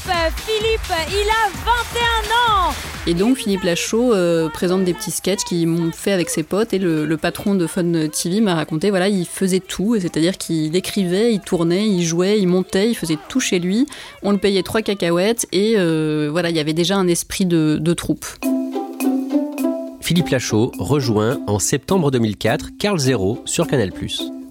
Philippe. 0.00 0.30
Philippe, 0.36 0.92
il 1.08 1.28
a 1.28 1.48
21 1.64 2.68
ans. 2.68 2.74
Et 3.06 3.14
donc, 3.14 3.36
Philippe 3.36 3.62
Lachaud 3.62 4.14
euh, 4.14 4.48
présente 4.48 4.84
des 4.84 4.94
petits 4.94 5.10
sketchs 5.10 5.44
qu'il 5.44 5.66
m'ont 5.66 5.92
fait 5.92 6.12
avec 6.12 6.30
ses 6.30 6.42
potes. 6.42 6.72
Et 6.72 6.78
le, 6.78 7.16
patron 7.16 7.54
de 7.54 7.66
Fun 7.66 8.08
TV 8.08 8.40
m'a 8.40 8.54
raconté, 8.54 8.90
voilà, 8.90 9.08
il 9.08 9.26
faisait 9.26 9.60
tout. 9.60 9.96
C'est-à-dire 10.00 10.38
qu'il 10.38 10.74
écrivait, 10.76 11.32
il 11.32 11.40
tournait, 11.40 11.86
il 11.86 12.02
jouait, 12.02 12.38
il 12.40 12.46
montait, 12.46 12.88
il 12.88 12.94
faisait 12.94 13.18
tout 13.28 13.40
chez 13.40 13.58
lui. 13.58 13.86
On 14.22 14.32
le 14.32 14.38
payait 14.38 14.62
trois 14.62 14.82
cacahuètes. 14.82 15.46
Et 15.52 15.74
euh, 15.76 16.28
voilà, 16.30 16.50
il 16.50 16.56
y 16.56 16.60
avait 16.60 16.72
déjà 16.72 16.96
un 16.96 17.08
esprit 17.08 17.46
de, 17.46 17.78
de 17.80 17.94
troupe. 17.94 18.26
Philippe 20.00 20.28
Lachaud 20.28 20.72
rejoint 20.78 21.40
en 21.46 21.58
septembre 21.58 22.10
2004 22.10 22.70
Carl 22.78 22.98
Zero 22.98 23.42
sur 23.44 23.66
Canal+. 23.66 23.92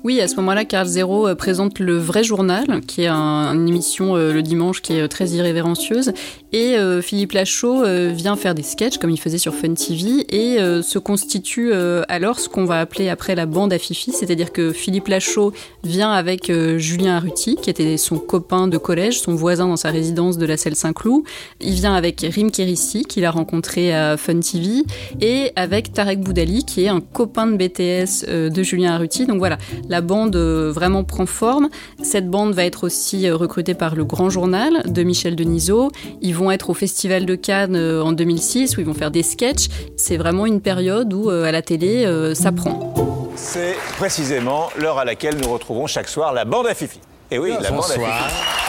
Oui, 0.06 0.22
à 0.22 0.30
ce 0.30 0.38
moment-là, 0.38 0.63
Carl 0.63 0.88
Zero 0.88 1.28
euh, 1.28 1.36
présente 1.36 1.80
le 1.80 1.98
vrai 1.98 2.24
journal, 2.24 2.80
qui 2.88 3.01
est 3.04 3.10
une 3.10 3.68
émission 3.68 4.16
euh, 4.16 4.31
le 4.31 4.42
dimanche 4.42 4.81
qui 4.81 4.94
est 4.94 5.01
euh, 5.01 5.07
très 5.10 5.28
irrévérencieuse. 5.31 6.13
Et 6.51 6.75
Philippe 7.01 7.34
Lachaud 7.34 7.84
vient 8.12 8.36
faire 8.36 8.56
des 8.56 8.63
sketchs 8.63 8.98
comme 8.98 9.10
il 9.10 9.19
faisait 9.19 9.38
sur 9.38 9.54
Fun 9.54 9.74
TV 9.74 10.25
et 10.30 10.57
se 10.81 10.98
constitue 10.98 11.72
alors 11.74 12.40
ce 12.40 12.50
qu'on 12.50 12.66
va 12.66 12.80
appeler 12.80 13.10
après 13.10 13.36
la 13.36 13.46
bande 13.46 13.72
à 13.72 13.78
Fifi, 13.78 14.12
c'est-à-dire 14.12 14.51
que 14.51 14.72
Philippe 14.72 15.07
Lachaud 15.07 15.54
vient 15.84 16.12
avec 16.12 16.51
Julien 16.78 17.18
Arruti, 17.18 17.56
qui 17.56 17.69
était 17.69 17.98
son 17.98 18.18
copain 18.18 18.68
de 18.68 18.78
collège, 18.78 19.19
son 19.22 19.36
voisin 19.36 19.68
dans 19.68 19.78
sa 19.78 19.92
résidence 19.92 20.38
de 20.38 20.46
la 20.46 20.57
Selle 20.57 20.75
Saint-Cloud. 20.75 21.24
Il 21.62 21.74
vient 21.74 21.94
avec 21.94 22.22
Rim 22.22 22.51
Kérissi, 22.51 23.04
qu'il 23.04 23.25
a 23.25 23.31
rencontré 23.31 23.94
à 23.94 24.18
Fun 24.18 24.40
TV, 24.40 24.84
et 25.22 25.51
avec 25.56 25.94
Tarek 25.94 26.19
Boudali, 26.19 26.63
qui 26.66 26.84
est 26.84 26.90
un 26.90 27.01
copain 27.01 27.48
de 27.48 27.57
BTS 27.57 28.50
de 28.50 28.63
Julien 28.63 28.94
Arruti. 28.94 29.25
Donc 29.25 29.38
voilà, 29.38 29.57
la 29.88 30.01
bande 30.01 30.36
euh, 30.36 30.72
vraiment 30.72 31.04
prend 31.04 31.25
forme. 31.25 31.69
Cette 32.01 32.30
bande 32.30 32.54
va 32.54 32.66
être 32.66 32.86
aussi 32.86 33.28
euh, 33.28 33.36
recrutée 33.36 33.74
par 33.74 33.96
le 33.96 34.06
Grand 34.06 34.30
Journal 34.30 34.84
de 34.86 35.04
Michel 35.04 35.36
Denisot. 35.36 35.91
Vont 36.39 36.51
être 36.51 36.69
au 36.69 36.74
Festival 36.74 37.25
de 37.25 37.36
Cannes 37.36 37.75
euh, 37.75 38.01
en 38.01 38.12
2006 38.12 38.77
où 38.77 38.79
ils 38.79 38.86
vont 38.86 38.93
faire 38.93 39.12
des 39.12 39.24
sketchs. 39.24 39.67
C'est 39.98 40.17
vraiment 40.17 40.46
une 40.46 40.62
période 40.62 41.13
où 41.13 41.29
à 41.29 41.51
la 41.51 41.62
télé, 41.62 42.05
ça 42.34 42.51
prend. 42.51 42.93
C'est 43.36 43.75
précisément 43.98 44.69
l'heure 44.77 44.98
à 44.98 45.05
laquelle 45.05 45.38
nous 45.38 45.51
retrouvons 45.51 45.88
chaque 45.88 46.08
soir 46.08 46.34
la 46.34 46.46
bande 46.46 46.67
à 46.67 46.74
Fifi. 46.74 47.00
Et 47.31 47.39
oui, 47.39 47.53
la 47.62 47.72
bande 47.72 47.86
à 47.86 47.93
Fifi. 47.93 48.60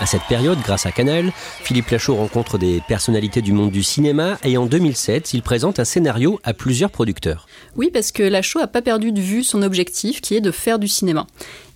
À 0.00 0.06
cette 0.06 0.22
période, 0.28 0.58
grâce 0.62 0.86
à 0.86 0.92
Canal, 0.92 1.32
Philippe 1.64 1.88
Lachaud 1.88 2.14
rencontre 2.14 2.56
des 2.56 2.80
personnalités 2.86 3.42
du 3.42 3.52
monde 3.52 3.72
du 3.72 3.82
cinéma 3.82 4.38
et 4.44 4.56
en 4.56 4.66
2007, 4.66 5.34
il 5.34 5.42
présente 5.42 5.80
un 5.80 5.84
scénario 5.84 6.38
à 6.44 6.54
plusieurs 6.54 6.90
producteurs. 6.90 7.48
Oui, 7.74 7.90
parce 7.92 8.12
que 8.12 8.22
Lachaud 8.22 8.60
n'a 8.60 8.68
pas 8.68 8.82
perdu 8.82 9.10
de 9.10 9.20
vue 9.20 9.42
son 9.42 9.60
objectif 9.62 10.20
qui 10.20 10.36
est 10.36 10.40
de 10.40 10.52
faire 10.52 10.78
du 10.78 10.86
cinéma. 10.86 11.26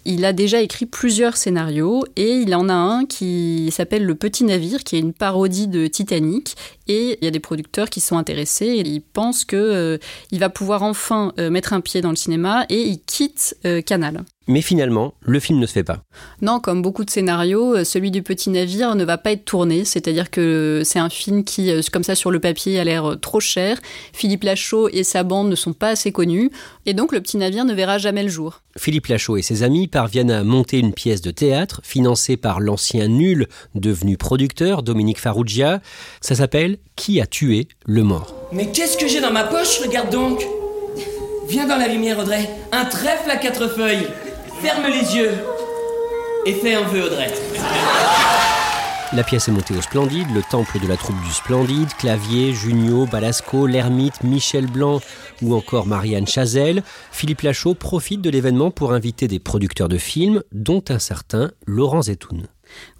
Il 0.04 0.24
a 0.24 0.32
déjà 0.32 0.60
écrit 0.60 0.86
plusieurs 0.86 1.36
scénarios 1.36 2.04
et 2.16 2.32
il 2.32 2.54
en 2.54 2.68
a 2.68 2.74
un 2.74 3.04
qui 3.04 3.70
s'appelle 3.70 4.04
Le 4.04 4.14
Petit 4.16 4.44
Navire, 4.44 4.82
qui 4.82 4.96
est 4.96 5.00
une 5.00 5.12
parodie 5.12 5.68
de 5.68 5.86
Titanic. 5.86 6.56
Et 6.88 7.18
il 7.20 7.24
y 7.24 7.28
a 7.28 7.30
des 7.30 7.40
producteurs 7.40 7.88
qui 7.88 8.00
sont 8.00 8.18
intéressés 8.18 8.66
et 8.66 8.80
ils 8.80 9.00
pensent 9.00 9.44
qu'il 9.44 9.58
euh, 9.58 9.98
va 10.32 10.48
pouvoir 10.48 10.82
enfin 10.82 11.32
euh, 11.38 11.50
mettre 11.50 11.72
un 11.72 11.80
pied 11.80 12.00
dans 12.00 12.10
le 12.10 12.16
cinéma 12.16 12.66
et 12.68 12.82
il 12.82 13.00
quitte 13.00 13.56
euh, 13.64 13.80
Canal. 13.80 14.24
Mais 14.48 14.60
finalement, 14.60 15.14
le 15.20 15.38
film 15.38 15.58
ne 15.58 15.66
se 15.66 15.72
fait 15.72 15.84
pas. 15.84 16.02
Non, 16.40 16.58
comme 16.58 16.82
beaucoup 16.82 17.04
de 17.04 17.10
scénarios, 17.10 17.76
euh, 17.76 17.84
celui 17.84 18.10
du 18.10 18.22
petit 18.22 18.50
navire 18.50 18.94
ne 18.94 19.04
va 19.04 19.18
pas 19.18 19.32
être 19.32 19.44
tourné. 19.44 19.84
C'est-à-dire 19.84 20.30
que 20.30 20.82
c'est 20.84 20.98
un 20.98 21.08
film 21.08 21.44
qui, 21.44 21.70
euh, 21.70 21.80
comme 21.92 22.02
ça 22.02 22.14
sur 22.14 22.30
le 22.30 22.40
papier, 22.40 22.80
a 22.80 22.84
l'air 22.84 23.12
euh, 23.12 23.16
trop 23.16 23.40
cher. 23.40 23.78
Philippe 24.12 24.42
Lachaud 24.42 24.88
et 24.88 25.04
sa 25.04 25.22
bande 25.22 25.48
ne 25.48 25.54
sont 25.54 25.72
pas 25.72 25.90
assez 25.90 26.10
connus. 26.10 26.50
Et 26.86 26.94
donc 26.94 27.12
le 27.12 27.20
petit 27.20 27.36
navire 27.36 27.64
ne 27.64 27.72
verra 27.72 27.98
jamais 27.98 28.22
le 28.24 28.28
jour. 28.28 28.60
Philippe 28.76 29.06
Lachaud 29.06 29.36
et 29.36 29.42
ses 29.42 29.62
amis 29.62 29.86
parviennent 29.86 30.30
à 30.30 30.42
monter 30.42 30.78
une 30.78 30.92
pièce 30.92 31.20
de 31.20 31.30
théâtre 31.30 31.80
financée 31.84 32.36
par 32.36 32.58
l'ancien 32.58 33.06
nul 33.06 33.46
devenu 33.74 34.16
producteur, 34.16 34.82
Dominique 34.82 35.20
Farrugia. 35.20 35.80
Ça 36.20 36.34
s'appelle 36.34 36.78
Qui 36.96 37.20
a 37.20 37.26
tué 37.26 37.68
le 37.84 38.02
mort? 38.02 38.34
Mais 38.52 38.72
qu'est-ce 38.72 38.96
que 38.96 39.06
j'ai 39.06 39.20
dans 39.20 39.32
ma 39.32 39.44
poche? 39.44 39.80
Regarde 39.80 40.10
donc 40.10 40.44
Viens 41.48 41.66
dans 41.66 41.76
la 41.76 41.88
lumière, 41.88 42.18
Audrey. 42.18 42.48
Un 42.70 42.84
trèfle 42.84 43.30
à 43.30 43.36
quatre 43.36 43.68
feuilles. 43.68 44.06
Ferme 44.62 44.86
les 44.86 45.16
yeux 45.16 45.32
et 46.46 46.52
fais 46.52 46.74
un 46.74 46.82
vœu, 46.82 47.06
Audrey. 47.06 47.32
La 49.12 49.24
pièce 49.24 49.48
est 49.48 49.50
montée 49.50 49.74
au 49.76 49.82
Splendide, 49.82 50.28
le 50.32 50.40
temple 50.40 50.78
de 50.78 50.86
la 50.86 50.96
troupe 50.96 51.20
du 51.24 51.32
Splendide, 51.32 51.92
Clavier, 51.98 52.52
Junio, 52.52 53.06
Balasco, 53.06 53.66
l'ermite, 53.66 54.22
Michel 54.22 54.68
Blanc 54.68 55.00
ou 55.42 55.56
encore 55.56 55.88
Marianne 55.88 56.28
Chazelle. 56.28 56.84
Philippe 57.10 57.40
Lachaud 57.40 57.74
profite 57.74 58.20
de 58.20 58.30
l'événement 58.30 58.70
pour 58.70 58.92
inviter 58.92 59.26
des 59.26 59.40
producteurs 59.40 59.88
de 59.88 59.98
films, 59.98 60.44
dont 60.52 60.84
un 60.90 61.00
certain 61.00 61.50
Laurent 61.66 62.02
Zetoun. 62.02 62.46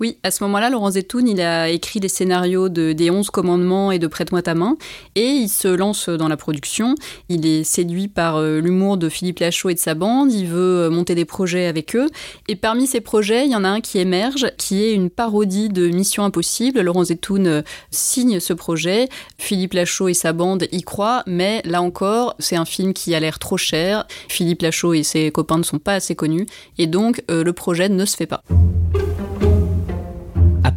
Oui, 0.01 0.19
à 0.23 0.31
ce 0.31 0.43
moment-là, 0.45 0.71
Laurent 0.71 0.91
Zetoun, 0.91 1.29
il 1.29 1.41
a 1.41 1.69
écrit 1.69 2.01
les 2.01 2.09
scénarios 2.09 2.69
de, 2.69 2.93
des 2.93 3.11
Onze 3.11 3.31
commandements 3.31 3.93
et 3.93 3.99
de 3.99 4.07
Prête-moi 4.07 4.43
ta 4.43 4.55
main, 4.55 4.77
et 5.15 5.27
il 5.27 5.49
se 5.49 5.69
lance 5.69 6.09
dans 6.09 6.29
la 6.29 6.37
production. 6.37 6.95
Il 7.29 7.47
est 7.47 7.65
séduit 7.65 8.09
par 8.09 8.37
euh, 8.37 8.61
l'humour 8.61 8.97
de 8.97 9.09
Philippe 9.09 9.39
Lachaud 9.39 9.71
et 9.71 9.75
de 9.75 9.79
sa 9.79 9.95
bande, 9.95 10.33
il 10.33 10.47
veut 10.47 10.87
euh, 10.87 10.91
monter 10.91 11.15
des 11.15 11.25
projets 11.25 11.67
avec 11.67 11.95
eux, 11.97 12.09
et 12.49 12.57
parmi 12.57 12.87
ces 12.87 13.01
projets, 13.01 13.45
il 13.47 13.53
y 13.53 13.57
en 13.57 13.65
a 13.65 13.69
un 13.69 13.81
qui 13.81 13.99
émerge, 13.99 14.47
qui 14.59 14.83
est 14.83 14.95
une 14.95 15.11
parodie 15.11 15.69
de 15.69 15.89
Mission 15.89 16.25
Impossible. 16.25 16.81
Laurent 16.81 17.05
Zetoun 17.05 17.47
euh, 17.47 17.63
signe 17.91 18.41
ce 18.41 18.53
projet, 18.53 19.09
Philippe 19.39 19.75
Lachaud 19.75 20.09
et 20.09 20.15
sa 20.15 20.33
bande 20.33 20.67
y 20.73 20.83
croient, 20.83 21.23
mais 21.27 21.63
là 21.65 21.83
encore, 21.83 22.35
c'est 22.39 22.57
un 22.57 22.65
film 22.65 22.93
qui 22.93 23.15
a 23.15 23.21
l'air 23.21 23.39
trop 23.39 23.57
cher, 23.57 24.07
Philippe 24.29 24.63
Lachaud 24.63 24.95
et 24.95 25.03
ses 25.03 25.31
copains 25.31 25.59
ne 25.59 25.63
sont 25.63 25.79
pas 25.79 25.95
assez 25.95 26.15
connus, 26.15 26.47
et 26.79 26.87
donc 26.87 27.23
le 27.29 27.53
projet 27.53 27.89
ne 27.89 28.05
se 28.05 28.17
fait 28.17 28.27
pas. 28.27 28.43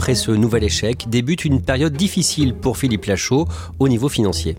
Après 0.06 0.14
ce 0.14 0.30
nouvel 0.30 0.64
échec, 0.64 1.10
débute 1.10 1.46
une 1.46 1.64
période 1.64 1.94
difficile 1.94 2.54
pour 2.54 2.78
Philippe 2.78 3.06
Lachaud 3.06 3.48
au 3.80 3.88
niveau 3.88 4.08
financier. 4.08 4.56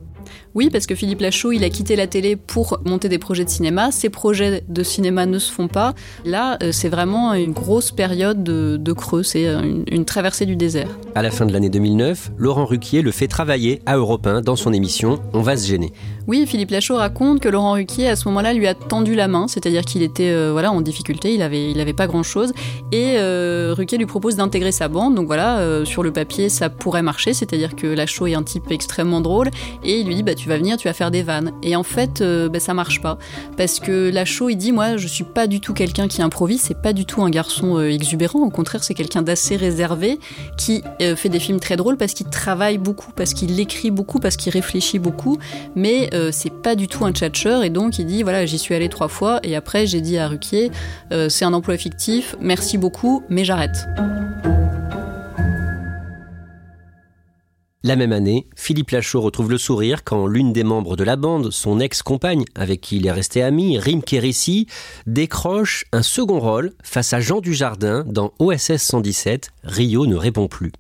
Oui, 0.57 0.71
parce 0.71 0.87
que 0.87 0.95
Philippe 0.95 1.21
Lachaud, 1.21 1.53
il 1.53 1.65
a 1.65 1.69
quitté 1.69 1.97
la 1.97 2.07
télé 2.07 2.35
pour 2.35 2.81
monter 2.87 3.11
des 3.11 3.19
projets 3.19 3.45
de 3.45 3.51
cinéma. 3.51 3.93
Ces 3.93 4.09
projets 4.09 4.65
de 4.67 4.83
cinéma 4.83 5.27
ne 5.27 5.39
se 5.39 5.53
font 5.53 5.69
pas. 5.69 5.93
Là, 6.25 6.57
euh, 6.63 6.73
c'est 6.73 6.89
vraiment 6.89 7.35
une 7.35 7.53
grosse 7.53 7.91
période 7.91 8.43
de, 8.43 8.93
creux. 8.95 9.23
C'est 9.23 9.47
euh, 9.47 9.61
une, 9.61 9.85
une, 9.93 10.07
traversée 10.07 10.47
du 10.47 10.57
désert. 10.57 10.89
À 11.15 11.21
la 11.21 11.31
fin 11.31 11.45
de 11.45 11.53
l'année 11.53 11.69
2009, 11.69 12.31
Laurent 12.39 12.65
Ruquier 12.65 13.03
le 13.03 13.11
fait 13.11 13.29
travailler 13.29 13.83
à 13.85 13.99
Europe 13.99 14.27
1 14.27 14.41
dans 14.41 14.57
son 14.57 14.73
émission 14.73 15.21
On 15.35 15.43
va 15.43 15.59
se 15.59 15.67
gêner. 15.67 15.93
Oui, 16.29 16.45
Philippe 16.45 16.73
Lachaud 16.73 16.97
raconte 16.97 17.39
que 17.39 17.49
Laurent 17.49 17.73
Ruquier, 17.75 18.09
à 18.09 18.17
ce 18.17 18.27
moment-là, 18.29 18.53
lui 18.53 18.67
a 18.67 18.75
tendu 18.75 19.15
la 19.15 19.29
main, 19.29 19.47
c'est-à-dire 19.47 19.85
qu'il 19.85 20.03
était 20.03 20.31
euh, 20.31 20.51
voilà 20.51 20.73
en 20.73 20.81
difficulté, 20.81 21.33
il 21.33 21.41
avait, 21.41 21.71
il 21.71 21.79
avait 21.79 21.93
pas 21.93 22.09
grand-chose, 22.09 22.53
et 22.91 23.15
euh, 23.19 23.75
Ruquier 23.77 23.97
lui 23.97 24.07
propose 24.07 24.35
d'intégrer 24.35 24.73
sa 24.73 24.89
bande. 24.89 25.15
Donc 25.15 25.27
voilà, 25.27 25.59
euh, 25.59 25.85
sur 25.85 26.03
le 26.03 26.13
papier, 26.13 26.49
ça 26.49 26.69
pourrait 26.69 27.03
marcher, 27.03 27.33
c'est-à-dire 27.33 27.77
que 27.77 27.87
Lachaud 27.87 28.27
est 28.27 28.35
un 28.35 28.43
type 28.43 28.73
extrêmement 28.73 29.21
drôle, 29.21 29.51
et 29.85 30.01
il 30.01 30.07
lui 30.09 30.17
dit 30.17 30.25
bah 30.25 30.35
tu 30.35 30.46
vas 30.49 30.57
venir, 30.57 30.77
tu 30.77 30.89
vas 30.89 30.95
faire 30.95 31.11
des 31.11 31.23
vannes. 31.23 31.53
Et 31.63 31.77
en 31.77 31.83
fait, 31.83 32.23
bah, 32.23 32.61
ça 32.61 32.75
marche 32.75 33.01
pas, 33.01 33.19
parce 33.57 33.81
que 33.81 34.11
Lachaud 34.11 34.49
il 34.49 34.57
dit 34.57 34.73
moi 34.73 34.97
je 34.97 35.07
suis 35.07 35.25
pas 35.25 35.47
du 35.47 35.61
tout 35.61 35.75
quelqu'un 35.75 36.09
qui 36.09 36.23
improvise, 36.23 36.61
c'est 36.61 36.81
pas 36.81 36.93
du 36.93 37.05
tout 37.05 37.23
un 37.23 37.31
garçon 37.31 37.81
exubérant, 37.81 38.41
au 38.41 38.51
contraire 38.51 38.85
c'est 38.85 38.95
quelqu'un 38.95 39.23
d'assez 39.23 39.57
réservé 39.57 40.19
qui 40.57 40.83
fait 41.17 41.29
des 41.29 41.41
films 41.41 41.61
très 41.61 41.77
drôles 41.77 41.97
parce 41.97 42.15
qu'il 42.15 42.29
travaille 42.29 42.79
beaucoup, 42.79 43.13
parce 43.13 43.35
qu'il 43.35 43.59
écrit 43.61 43.91
beaucoup, 43.91 44.19
parce 44.19 44.37
qu'il 44.37 44.53
réfléchit 44.53 44.99
beaucoup, 44.99 45.39
mais 45.75 46.11
euh, 46.15 46.31
c'est 46.33 46.53
pas 46.53 46.75
du 46.75 46.89
tout 46.89 47.05
un 47.05 47.13
tchatcheur. 47.13 47.65
Et 47.65 47.71
donc 47.71 47.99
il 47.99 48.07
dit 48.07 48.23
voilà 48.23 48.47
j'y 48.47 48.59
suis 48.59 48.75
allé 48.75 48.89
trois 48.89 49.09
fois. 49.09 49.41
Et 49.43 49.57
après 49.57 49.87
j'ai 49.87 50.01
dit 50.01 50.19
à 50.19 50.29
Ruquier 50.29 50.71
euh, 51.13 51.29
c'est 51.29 51.45
un 51.45 51.53
emploi 51.53 51.77
fictif, 51.77 52.37
merci 52.41 52.79
beaucoup 52.79 53.23
mais 53.29 53.45
j'arrête. 53.45 53.87
La 57.87 57.95
même 57.95 58.11
année, 58.11 58.49
Philippe 58.57 58.91
Lachaud 58.91 59.21
retrouve 59.21 59.49
le 59.49 59.59
sourire 59.59 60.03
quand 60.03 60.27
l'une 60.27 60.53
des 60.53 60.65
membres 60.65 60.97
de 60.97 61.05
la 61.05 61.15
bande, 61.15 61.53
son 61.53 61.79
ex-compagne 61.79 62.45
avec 62.57 62.81
qui 62.81 62.97
il 62.97 63.07
est 63.07 63.13
resté 63.13 63.45
ami, 63.45 63.79
Rim 63.79 64.03
Kérissi, 64.03 64.67
décroche 65.07 65.85
un 65.93 66.03
second 66.03 66.41
rôle 66.41 66.73
face 66.83 67.13
à 67.13 67.21
Jean 67.21 67.41
Dujardin 67.41 68.03
dans 68.09 68.33
OSS 68.41 68.79
117, 68.79 69.51
Rio 69.63 70.07
ne 70.07 70.17
répond 70.17 70.49
plus. 70.49 70.73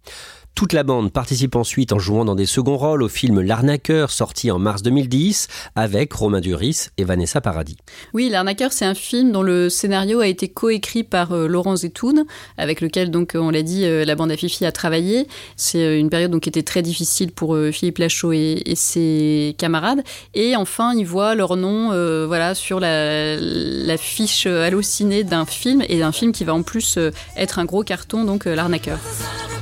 Toute 0.56 0.72
la 0.72 0.84
bande 0.84 1.12
participe 1.12 1.54
ensuite 1.54 1.92
en 1.92 1.98
jouant 1.98 2.24
dans 2.24 2.34
des 2.34 2.46
seconds 2.46 2.78
rôles 2.78 3.02
au 3.02 3.08
film 3.08 3.42
L'arnaqueur 3.42 4.10
sorti 4.10 4.50
en 4.50 4.58
mars 4.58 4.80
2010 4.80 5.48
avec 5.74 6.14
Romain 6.14 6.40
Duris 6.40 6.86
et 6.96 7.04
Vanessa 7.04 7.42
Paradis. 7.42 7.76
Oui, 8.14 8.30
L'arnaqueur 8.30 8.72
c'est 8.72 8.86
un 8.86 8.94
film 8.94 9.32
dont 9.32 9.42
le 9.42 9.68
scénario 9.68 10.20
a 10.20 10.26
été 10.26 10.48
coécrit 10.48 11.04
par 11.04 11.32
euh, 11.32 11.46
Laurent 11.46 11.76
Zetoun 11.76 12.24
avec 12.56 12.80
lequel 12.80 13.10
donc 13.10 13.32
on 13.34 13.50
l'a 13.50 13.60
dit 13.60 13.84
euh, 13.84 14.06
la 14.06 14.14
bande 14.14 14.32
à 14.32 14.36
Fifi 14.38 14.64
a 14.64 14.72
travaillé. 14.72 15.28
C'est 15.56 15.82
euh, 15.82 15.98
une 15.98 16.08
période 16.08 16.30
donc 16.30 16.44
qui 16.44 16.48
était 16.48 16.62
très 16.62 16.80
difficile 16.80 17.32
pour 17.32 17.54
Philippe 17.70 17.98
Lachaud 17.98 18.32
et, 18.32 18.62
ses 18.76 19.56
camarades 19.58 20.04
et 20.32 20.56
enfin 20.56 20.94
ils 20.94 21.04
voient 21.04 21.34
leur 21.34 21.56
nom 21.56 21.88
voilà 22.26 22.54
sur 22.54 22.80
la, 22.80 23.36
la 23.36 23.96
fiche 23.98 24.46
hallucinée 24.46 25.22
d'un 25.22 25.44
film 25.44 25.82
et 25.86 25.98
d'un 25.98 26.12
film 26.12 26.32
qui 26.32 26.44
va 26.44 26.54
en 26.54 26.62
plus 26.62 26.98
être 27.36 27.58
un 27.58 27.66
gros 27.66 27.82
carton 27.82 28.24
donc 28.24 28.46
L'arnaqueur. 28.46 28.98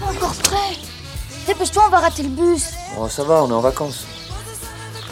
Encore 0.08 0.34
prêt 0.34 0.83
Dépêche-toi, 1.46 1.84
on 1.86 1.90
va 1.90 2.00
rater 2.00 2.22
le 2.22 2.30
bus. 2.30 2.70
Oh, 2.98 3.08
ça 3.08 3.22
va, 3.22 3.44
on 3.44 3.50
est 3.50 3.52
en 3.52 3.60
vacances. 3.60 4.06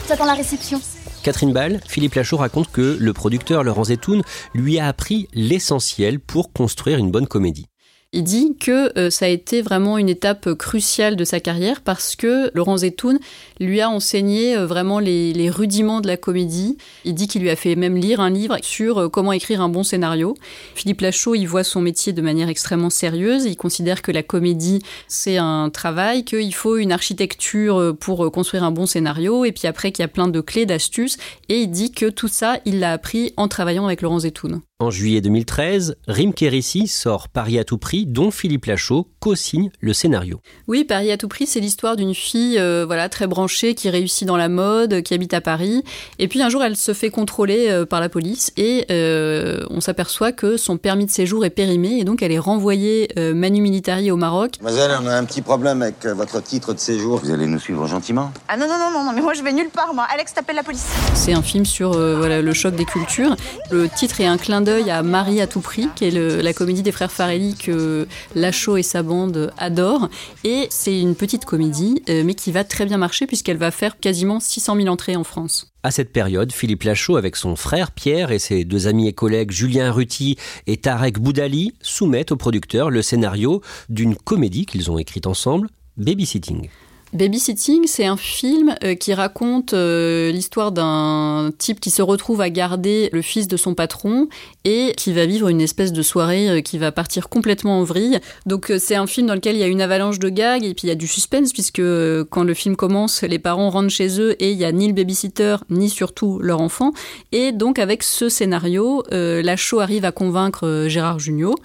J'attends 0.08 0.24
la 0.24 0.34
réception. 0.34 0.80
Catherine 1.22 1.52
Ball, 1.52 1.80
Philippe 1.86 2.14
Lachaud 2.14 2.38
raconte 2.38 2.70
que 2.70 2.96
le 2.98 3.12
producteur 3.12 3.62
Laurent 3.62 3.84
Zetoun 3.84 4.22
lui 4.54 4.78
a 4.78 4.88
appris 4.88 5.28
l'essentiel 5.34 6.18
pour 6.18 6.52
construire 6.52 6.98
une 6.98 7.10
bonne 7.10 7.28
comédie. 7.28 7.66
Il 8.14 8.24
dit 8.24 8.54
que 8.60 8.98
euh, 8.98 9.08
ça 9.08 9.24
a 9.24 9.28
été 9.28 9.62
vraiment 9.62 9.96
une 9.96 10.10
étape 10.10 10.52
cruciale 10.52 11.16
de 11.16 11.24
sa 11.24 11.40
carrière 11.40 11.80
parce 11.80 12.14
que 12.14 12.50
Laurent 12.52 12.76
Zetoun 12.76 13.18
lui 13.58 13.80
a 13.80 13.88
enseigné 13.88 14.54
euh, 14.54 14.66
vraiment 14.66 14.98
les, 14.98 15.48
rudiments 15.48 16.02
de 16.02 16.08
la 16.08 16.18
comédie. 16.18 16.76
Il 17.06 17.14
dit 17.14 17.26
qu'il 17.26 17.40
lui 17.40 17.48
a 17.48 17.56
fait 17.56 17.74
même 17.74 17.96
lire 17.96 18.20
un 18.20 18.28
livre 18.28 18.58
sur 18.60 18.98
euh, 18.98 19.08
comment 19.08 19.32
écrire 19.32 19.62
un 19.62 19.70
bon 19.70 19.82
scénario. 19.82 20.34
Philippe 20.74 21.00
Lachaud, 21.00 21.34
il 21.34 21.46
voit 21.46 21.64
son 21.64 21.80
métier 21.80 22.12
de 22.12 22.20
manière 22.20 22.50
extrêmement 22.50 22.90
sérieuse. 22.90 23.46
Il 23.46 23.56
considère 23.56 24.02
que 24.02 24.12
la 24.12 24.22
comédie, 24.22 24.82
c'est 25.08 25.38
un 25.38 25.70
travail, 25.70 26.26
qu'il 26.26 26.54
faut 26.54 26.76
une 26.76 26.92
architecture 26.92 27.96
pour 27.98 28.30
construire 28.30 28.64
un 28.64 28.72
bon 28.72 28.84
scénario 28.84 29.46
et 29.46 29.52
puis 29.52 29.66
après 29.66 29.90
qu'il 29.90 30.02
y 30.02 30.04
a 30.04 30.08
plein 30.08 30.28
de 30.28 30.40
clés, 30.42 30.66
d'astuces. 30.66 31.16
Et 31.48 31.62
il 31.62 31.70
dit 31.70 31.92
que 31.92 32.10
tout 32.10 32.28
ça, 32.28 32.58
il 32.66 32.78
l'a 32.78 32.92
appris 32.92 33.32
en 33.38 33.48
travaillant 33.48 33.86
avec 33.86 34.02
Laurent 34.02 34.18
Zetoun. 34.18 34.60
En 34.82 34.90
juillet 34.90 35.20
2013, 35.20 35.94
Rim 36.08 36.34
Kérissi 36.34 36.88
sort 36.88 37.28
Paris 37.28 37.56
à 37.56 37.62
tout 37.62 37.78
prix, 37.78 38.04
dont 38.04 38.32
Philippe 38.32 38.64
Lachaud 38.64 39.06
co-signe 39.20 39.70
le 39.80 39.92
scénario. 39.92 40.40
Oui, 40.66 40.82
Paris 40.82 41.12
à 41.12 41.16
tout 41.16 41.28
prix, 41.28 41.46
c'est 41.46 41.60
l'histoire 41.60 41.94
d'une 41.94 42.16
fille 42.16 42.58
euh, 42.58 42.84
voilà, 42.84 43.08
très 43.08 43.28
branchée 43.28 43.76
qui 43.76 43.88
réussit 43.90 44.26
dans 44.26 44.36
la 44.36 44.48
mode, 44.48 45.02
qui 45.02 45.14
habite 45.14 45.34
à 45.34 45.40
Paris. 45.40 45.84
Et 46.18 46.26
puis 46.26 46.42
un 46.42 46.48
jour, 46.48 46.64
elle 46.64 46.76
se 46.76 46.94
fait 46.94 47.10
contrôler 47.10 47.68
euh, 47.68 47.86
par 47.86 48.00
la 48.00 48.08
police 48.08 48.50
et 48.56 48.86
euh, 48.90 49.64
on 49.70 49.80
s'aperçoit 49.80 50.32
que 50.32 50.56
son 50.56 50.78
permis 50.78 51.06
de 51.06 51.12
séjour 51.12 51.44
est 51.44 51.50
périmé 51.50 52.00
et 52.00 52.04
donc 52.04 52.20
elle 52.20 52.32
est 52.32 52.40
renvoyée 52.40 53.08
manu 53.16 53.60
militari 53.60 54.10
au 54.10 54.16
Maroc. 54.16 54.56
Mademoiselle, 54.60 54.98
on 55.00 55.06
a 55.06 55.14
un 55.14 55.24
petit 55.24 55.42
problème 55.42 55.82
avec 55.82 56.04
votre 56.06 56.42
titre 56.42 56.74
de 56.74 56.80
séjour. 56.80 57.20
Vous 57.22 57.30
allez 57.30 57.46
nous 57.46 57.60
suivre 57.60 57.86
gentiment 57.86 58.32
Ah 58.48 58.56
non, 58.56 58.66
non, 58.66 58.78
non, 58.78 59.04
non, 59.04 59.12
mais 59.14 59.20
moi 59.20 59.34
je 59.34 59.44
vais 59.44 59.52
nulle 59.52 59.70
part, 59.70 59.94
moi. 59.94 60.08
Alex, 60.12 60.34
t'appelles 60.34 60.56
la 60.56 60.64
police. 60.64 60.88
C'est 61.14 61.34
un 61.34 61.42
film 61.42 61.64
sur 61.64 61.92
voilà, 61.92 62.42
le 62.42 62.52
choc 62.52 62.74
des 62.74 62.84
cultures. 62.84 63.36
Le 63.70 63.88
titre 63.88 64.20
est 64.20 64.26
un 64.26 64.38
clin 64.38 64.60
d'œil 64.60 64.71
à 64.72 65.02
Marie 65.02 65.40
à 65.40 65.46
tout 65.46 65.60
prix, 65.60 65.88
qui 65.94 66.06
est 66.06 66.10
la 66.10 66.52
comédie 66.54 66.82
des 66.82 66.92
frères 66.92 67.12
Farelli 67.12 67.54
que 67.54 68.06
Lachaud 68.34 68.76
et 68.76 68.82
sa 68.82 69.02
bande 69.02 69.52
adorent. 69.58 70.08
Et 70.44 70.66
c'est 70.70 70.98
une 70.98 71.14
petite 71.14 71.44
comédie, 71.44 72.02
euh, 72.08 72.22
mais 72.24 72.34
qui 72.34 72.52
va 72.52 72.64
très 72.64 72.86
bien 72.86 72.96
marcher 72.96 73.26
puisqu'elle 73.26 73.58
va 73.58 73.70
faire 73.70 73.98
quasiment 74.00 74.40
600 74.40 74.76
000 74.76 74.88
entrées 74.88 75.16
en 75.16 75.24
France. 75.24 75.72
À 75.82 75.90
cette 75.90 76.12
période, 76.12 76.52
Philippe 76.52 76.84
Lachaud, 76.84 77.16
avec 77.16 77.36
son 77.36 77.54
frère 77.54 77.90
Pierre 77.90 78.30
et 78.30 78.38
ses 78.38 78.64
deux 78.64 78.86
amis 78.86 79.08
et 79.08 79.12
collègues 79.12 79.50
Julien 79.50 79.92
Ruti 79.92 80.36
et 80.66 80.78
Tarek 80.78 81.18
Boudali, 81.18 81.74
soumettent 81.82 82.32
au 82.32 82.36
producteur 82.36 82.88
le 82.88 83.02
scénario 83.02 83.60
d'une 83.88 84.16
comédie 84.16 84.64
qu'ils 84.64 84.90
ont 84.90 84.98
écrite 84.98 85.26
ensemble, 85.26 85.68
Babysitting. 85.98 86.68
Babysitting, 87.12 87.82
c'est 87.86 88.06
un 88.06 88.16
film 88.16 88.74
euh, 88.82 88.94
qui 88.94 89.12
raconte 89.12 89.74
euh, 89.74 90.32
l'histoire 90.32 90.72
d'un 90.72 91.50
type 91.58 91.78
qui 91.78 91.90
se 91.90 92.00
retrouve 92.00 92.40
à 92.40 92.48
garder 92.48 93.10
le 93.12 93.20
fils 93.20 93.48
de 93.48 93.58
son 93.58 93.74
patron 93.74 94.28
et 94.64 94.94
qui 94.96 95.12
va 95.12 95.26
vivre 95.26 95.48
une 95.48 95.60
espèce 95.60 95.92
de 95.92 96.00
soirée 96.00 96.48
euh, 96.48 96.60
qui 96.62 96.78
va 96.78 96.90
partir 96.90 97.28
complètement 97.28 97.80
en 97.80 97.84
vrille. 97.84 98.18
Donc 98.46 98.72
c'est 98.78 98.94
un 98.94 99.06
film 99.06 99.26
dans 99.26 99.34
lequel 99.34 99.56
il 99.56 99.58
y 99.58 99.62
a 99.62 99.66
une 99.66 99.82
avalanche 99.82 100.20
de 100.20 100.30
gags 100.30 100.64
et 100.64 100.72
puis 100.72 100.84
il 100.84 100.88
y 100.88 100.90
a 100.90 100.94
du 100.94 101.06
suspense 101.06 101.52
puisque 101.52 101.82
quand 102.30 102.44
le 102.44 102.54
film 102.54 102.76
commence, 102.76 103.20
les 103.20 103.38
parents 103.38 103.68
rentrent 103.68 103.90
chez 103.90 104.18
eux 104.18 104.34
et 104.42 104.50
il 104.50 104.56
y 104.56 104.64
a 104.64 104.72
ni 104.72 104.86
le 104.86 104.94
babysitter 104.94 105.56
ni 105.68 105.90
surtout 105.90 106.38
leur 106.38 106.62
enfant. 106.62 106.92
Et 107.30 107.52
donc 107.52 107.78
avec 107.78 108.04
ce 108.04 108.30
scénario, 108.30 109.02
la 109.10 109.56
show 109.56 109.80
arrive 109.80 110.06
à 110.06 110.12
convaincre 110.12 110.86
Gérard 110.88 111.18
Jugnot 111.18 111.56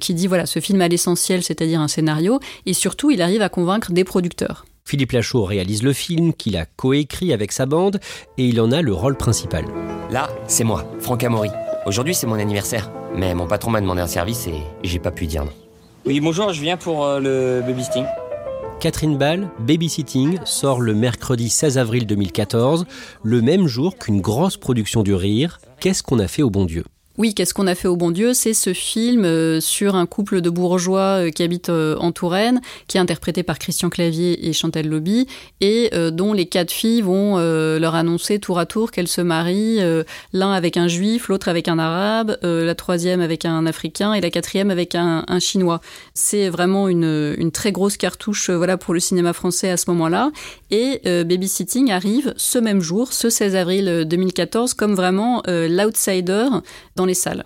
qui 0.00 0.14
dit 0.14 0.26
voilà 0.26 0.46
ce 0.46 0.58
film 0.58 0.80
a 0.80 0.88
l'essentiel, 0.88 1.44
c'est-à-dire 1.44 1.80
un 1.80 1.88
scénario, 1.88 2.40
et 2.66 2.72
surtout 2.72 3.12
il 3.12 3.22
arrive 3.22 3.42
à 3.42 3.48
convaincre 3.48 3.92
des 3.92 4.02
producteurs. 4.02 4.65
Philippe 4.86 5.12
Lachaud 5.12 5.44
réalise 5.44 5.82
le 5.82 5.92
film 5.92 6.32
qu'il 6.32 6.56
a 6.56 6.64
coécrit 6.64 7.32
avec 7.32 7.50
sa 7.50 7.66
bande 7.66 8.00
et 8.38 8.46
il 8.46 8.60
en 8.60 8.70
a 8.70 8.82
le 8.82 8.94
rôle 8.94 9.16
principal. 9.16 9.64
Là, 10.10 10.30
c'est 10.46 10.62
moi, 10.62 10.88
Franck 11.00 11.24
Amaury. 11.24 11.50
Aujourd'hui, 11.86 12.14
c'est 12.14 12.26
mon 12.26 12.36
anniversaire. 12.36 12.90
Mais 13.14 13.34
mon 13.34 13.46
patron 13.46 13.72
m'a 13.72 13.80
demandé 13.80 14.00
un 14.00 14.06
service 14.06 14.46
et 14.46 14.62
j'ai 14.84 15.00
pas 15.00 15.10
pu 15.10 15.26
dire 15.26 15.44
non. 15.44 15.52
Oui, 16.04 16.20
bonjour, 16.20 16.52
je 16.52 16.60
viens 16.60 16.76
pour 16.76 17.04
euh, 17.04 17.18
le 17.18 17.62
babysitting. 17.66 18.04
Catherine 18.78 19.18
Ball, 19.18 19.48
Babysitting, 19.58 20.38
sort 20.44 20.80
le 20.80 20.94
mercredi 20.94 21.48
16 21.48 21.78
avril 21.78 22.06
2014, 22.06 22.86
le 23.24 23.42
même 23.42 23.66
jour 23.66 23.98
qu'une 23.98 24.20
grosse 24.20 24.56
production 24.56 25.02
du 25.02 25.14
rire, 25.14 25.58
Qu'est-ce 25.80 26.02
qu'on 26.02 26.18
a 26.18 26.26
fait 26.26 26.42
au 26.42 26.50
bon 26.50 26.64
Dieu? 26.64 26.84
Oui, 27.18 27.32
qu'est-ce 27.32 27.54
qu'on 27.54 27.66
a 27.66 27.74
fait 27.74 27.88
au 27.88 27.96
bon 27.96 28.10
Dieu? 28.10 28.34
C'est 28.34 28.52
ce 28.52 28.74
film 28.74 29.24
euh, 29.24 29.58
sur 29.58 29.94
un 29.94 30.04
couple 30.04 30.42
de 30.42 30.50
bourgeois 30.50 31.24
euh, 31.24 31.30
qui 31.30 31.42
habitent 31.42 31.70
euh, 31.70 31.96
en 31.96 32.12
Touraine, 32.12 32.60
qui 32.88 32.98
est 32.98 33.00
interprété 33.00 33.42
par 33.42 33.58
Christian 33.58 33.88
Clavier 33.88 34.46
et 34.46 34.52
Chantal 34.52 34.86
Lobby, 34.86 35.26
et 35.62 35.90
dont 36.12 36.32
les 36.32 36.46
quatre 36.46 36.70
filles 36.70 37.00
vont 37.00 37.36
leur 37.36 37.94
annoncer 37.94 38.38
tour 38.38 38.58
à 38.58 38.66
tour 38.66 38.90
qu'elles 38.90 39.08
se 39.08 39.20
marient, 39.20 39.80
l'un 40.32 40.52
avec 40.52 40.76
un 40.76 40.88
juif, 40.88 41.28
l'autre 41.28 41.48
avec 41.48 41.68
un 41.68 41.78
arabe, 41.78 42.36
la 42.42 42.74
troisième 42.74 43.20
avec 43.20 43.44
un 43.44 43.66
africain 43.66 44.12
et 44.12 44.20
la 44.20 44.30
quatrième 44.30 44.70
avec 44.70 44.94
un, 44.94 45.24
chinois. 45.40 45.80
C'est 46.14 46.48
vraiment 46.48 46.88
une, 46.88 47.50
très 47.52 47.72
grosse 47.72 47.96
cartouche 47.96 48.50
voilà, 48.50 48.76
pour 48.76 48.94
le 48.94 49.00
cinéma 49.00 49.32
français 49.32 49.70
à 49.70 49.76
ce 49.76 49.90
moment-là. 49.90 50.30
Et 50.70 51.00
Babysitting 51.04 51.90
arrive 51.90 52.34
ce 52.36 52.58
même 52.58 52.80
jour, 52.80 53.12
ce 53.12 53.30
16 53.30 53.56
avril 53.56 54.04
2014, 54.06 54.74
comme 54.74 54.94
vraiment 54.94 55.42
l'outsider 55.46 56.48
dans 56.96 57.05
les 57.06 57.14
salles. 57.14 57.44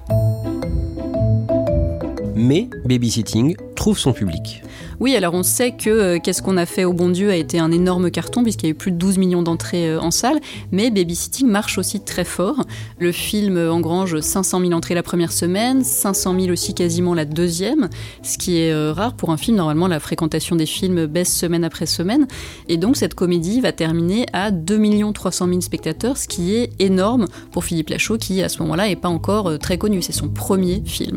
Mais 2.34 2.68
Babysitting 2.84 3.56
trouve 3.76 3.98
son 3.98 4.12
public. 4.12 4.62
Oui, 5.00 5.16
alors 5.16 5.32
on 5.32 5.42
sait 5.42 5.72
que 5.72 5.88
euh, 5.88 6.18
Qu'est-ce 6.22 6.42
qu'on 6.42 6.58
a 6.58 6.66
fait 6.66 6.84
au 6.84 6.92
bon 6.92 7.08
Dieu 7.08 7.30
a 7.30 7.36
été 7.36 7.58
un 7.58 7.72
énorme 7.72 8.10
carton 8.10 8.42
puisqu'il 8.42 8.66
y 8.66 8.68
a 8.68 8.72
eu 8.72 8.74
plus 8.74 8.92
de 8.92 8.98
12 8.98 9.16
millions 9.16 9.42
d'entrées 9.42 9.88
euh, 9.88 10.00
en 10.00 10.10
salle, 10.10 10.38
mais 10.72 10.90
Babysitting 10.90 11.48
marche 11.48 11.78
aussi 11.78 12.00
très 12.00 12.24
fort. 12.24 12.66
Le 12.98 13.10
film 13.10 13.56
euh, 13.56 13.72
engrange 13.72 14.20
500 14.20 14.60
000 14.60 14.72
entrées 14.72 14.94
la 14.94 15.02
première 15.02 15.32
semaine, 15.32 15.82
500 15.82 16.38
000 16.38 16.52
aussi 16.52 16.74
quasiment 16.74 17.14
la 17.14 17.24
deuxième, 17.24 17.88
ce 18.22 18.36
qui 18.36 18.58
est 18.58 18.74
rare 18.92 19.14
pour 19.14 19.30
un 19.30 19.38
film. 19.38 19.56
Normalement, 19.56 19.88
la 19.88 20.00
fréquentation 20.00 20.54
des 20.54 20.66
films 20.66 21.06
baisse 21.06 21.34
semaine 21.34 21.64
après 21.64 21.86
semaine. 21.86 22.26
Et 22.68 22.76
donc 22.76 22.96
cette 22.96 23.14
comédie 23.14 23.62
va 23.62 23.72
terminer 23.72 24.26
à 24.34 24.50
2 24.50 24.80
300 25.14 25.48
000 25.48 25.60
spectateurs, 25.62 26.18
ce 26.18 26.28
qui 26.28 26.54
est 26.54 26.70
énorme 26.78 27.26
pour 27.52 27.64
Philippe 27.64 27.88
Lachaud 27.88 28.18
qui 28.18 28.42
à 28.42 28.50
ce 28.50 28.58
moment-là 28.62 28.88
n'est 28.88 28.96
pas 28.96 29.08
encore 29.08 29.58
très 29.58 29.78
connu. 29.78 30.02
C'est 30.02 30.12
son 30.12 30.28
premier 30.28 30.82
film. 30.84 31.16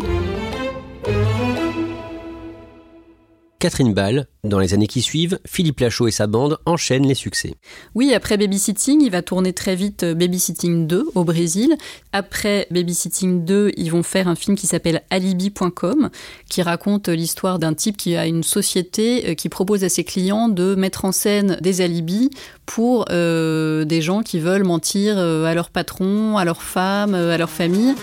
Catherine 3.64 3.94
Ball. 3.94 4.28
Dans 4.44 4.60
les 4.60 4.74
années 4.74 4.88
qui 4.88 5.02
suivent, 5.02 5.40
Philippe 5.46 5.80
Lachaud 5.80 6.10
et 6.10 6.12
sa 6.12 6.28
bande 6.28 6.58
enchaînent 6.66 7.08
les 7.08 7.16
succès. 7.16 7.56
Oui, 7.96 8.14
après 8.14 8.36
Babysitting, 8.36 9.02
il 9.02 9.10
va 9.10 9.22
tourner 9.22 9.54
très 9.54 9.74
vite 9.78 10.04
euh, 10.04 10.14
Babysitting 10.14 10.86
2 10.86 11.06
au 11.16 11.24
Brésil. 11.24 11.78
Après 12.12 12.68
Babysitting 12.72 13.46
2, 13.46 13.72
ils 13.78 13.90
vont 13.90 14.04
faire 14.04 14.28
un 14.28 14.36
film 14.36 14.58
qui 14.58 14.68
s'appelle 14.68 15.02
Alibi.com, 15.12 16.10
qui 16.50 16.62
raconte 16.62 17.08
l'histoire 17.08 17.58
d'un 17.58 17.74
type 17.74 17.96
qui 17.96 18.18
a 18.18 18.26
une 18.26 18.44
société 18.44 19.30
euh, 19.30 19.34
qui 19.34 19.48
propose 19.48 19.86
à 19.86 19.90
ses 19.90 20.04
clients 20.04 20.50
de 20.50 20.76
mettre 20.76 21.06
en 21.06 21.14
scène 21.14 21.58
des 21.62 21.80
alibis 21.80 22.32
pour 22.66 23.06
euh, 23.12 23.86
des 23.86 24.02
gens 24.02 24.24
qui 24.24 24.40
veulent 24.40 24.66
mentir 24.66 25.18
à 25.18 25.54
leur 25.54 25.70
patron, 25.70 26.36
à 26.36 26.44
leur 26.44 26.64
femme, 26.64 27.16
à 27.16 27.38
leur 27.38 27.50
famille. 27.50 27.96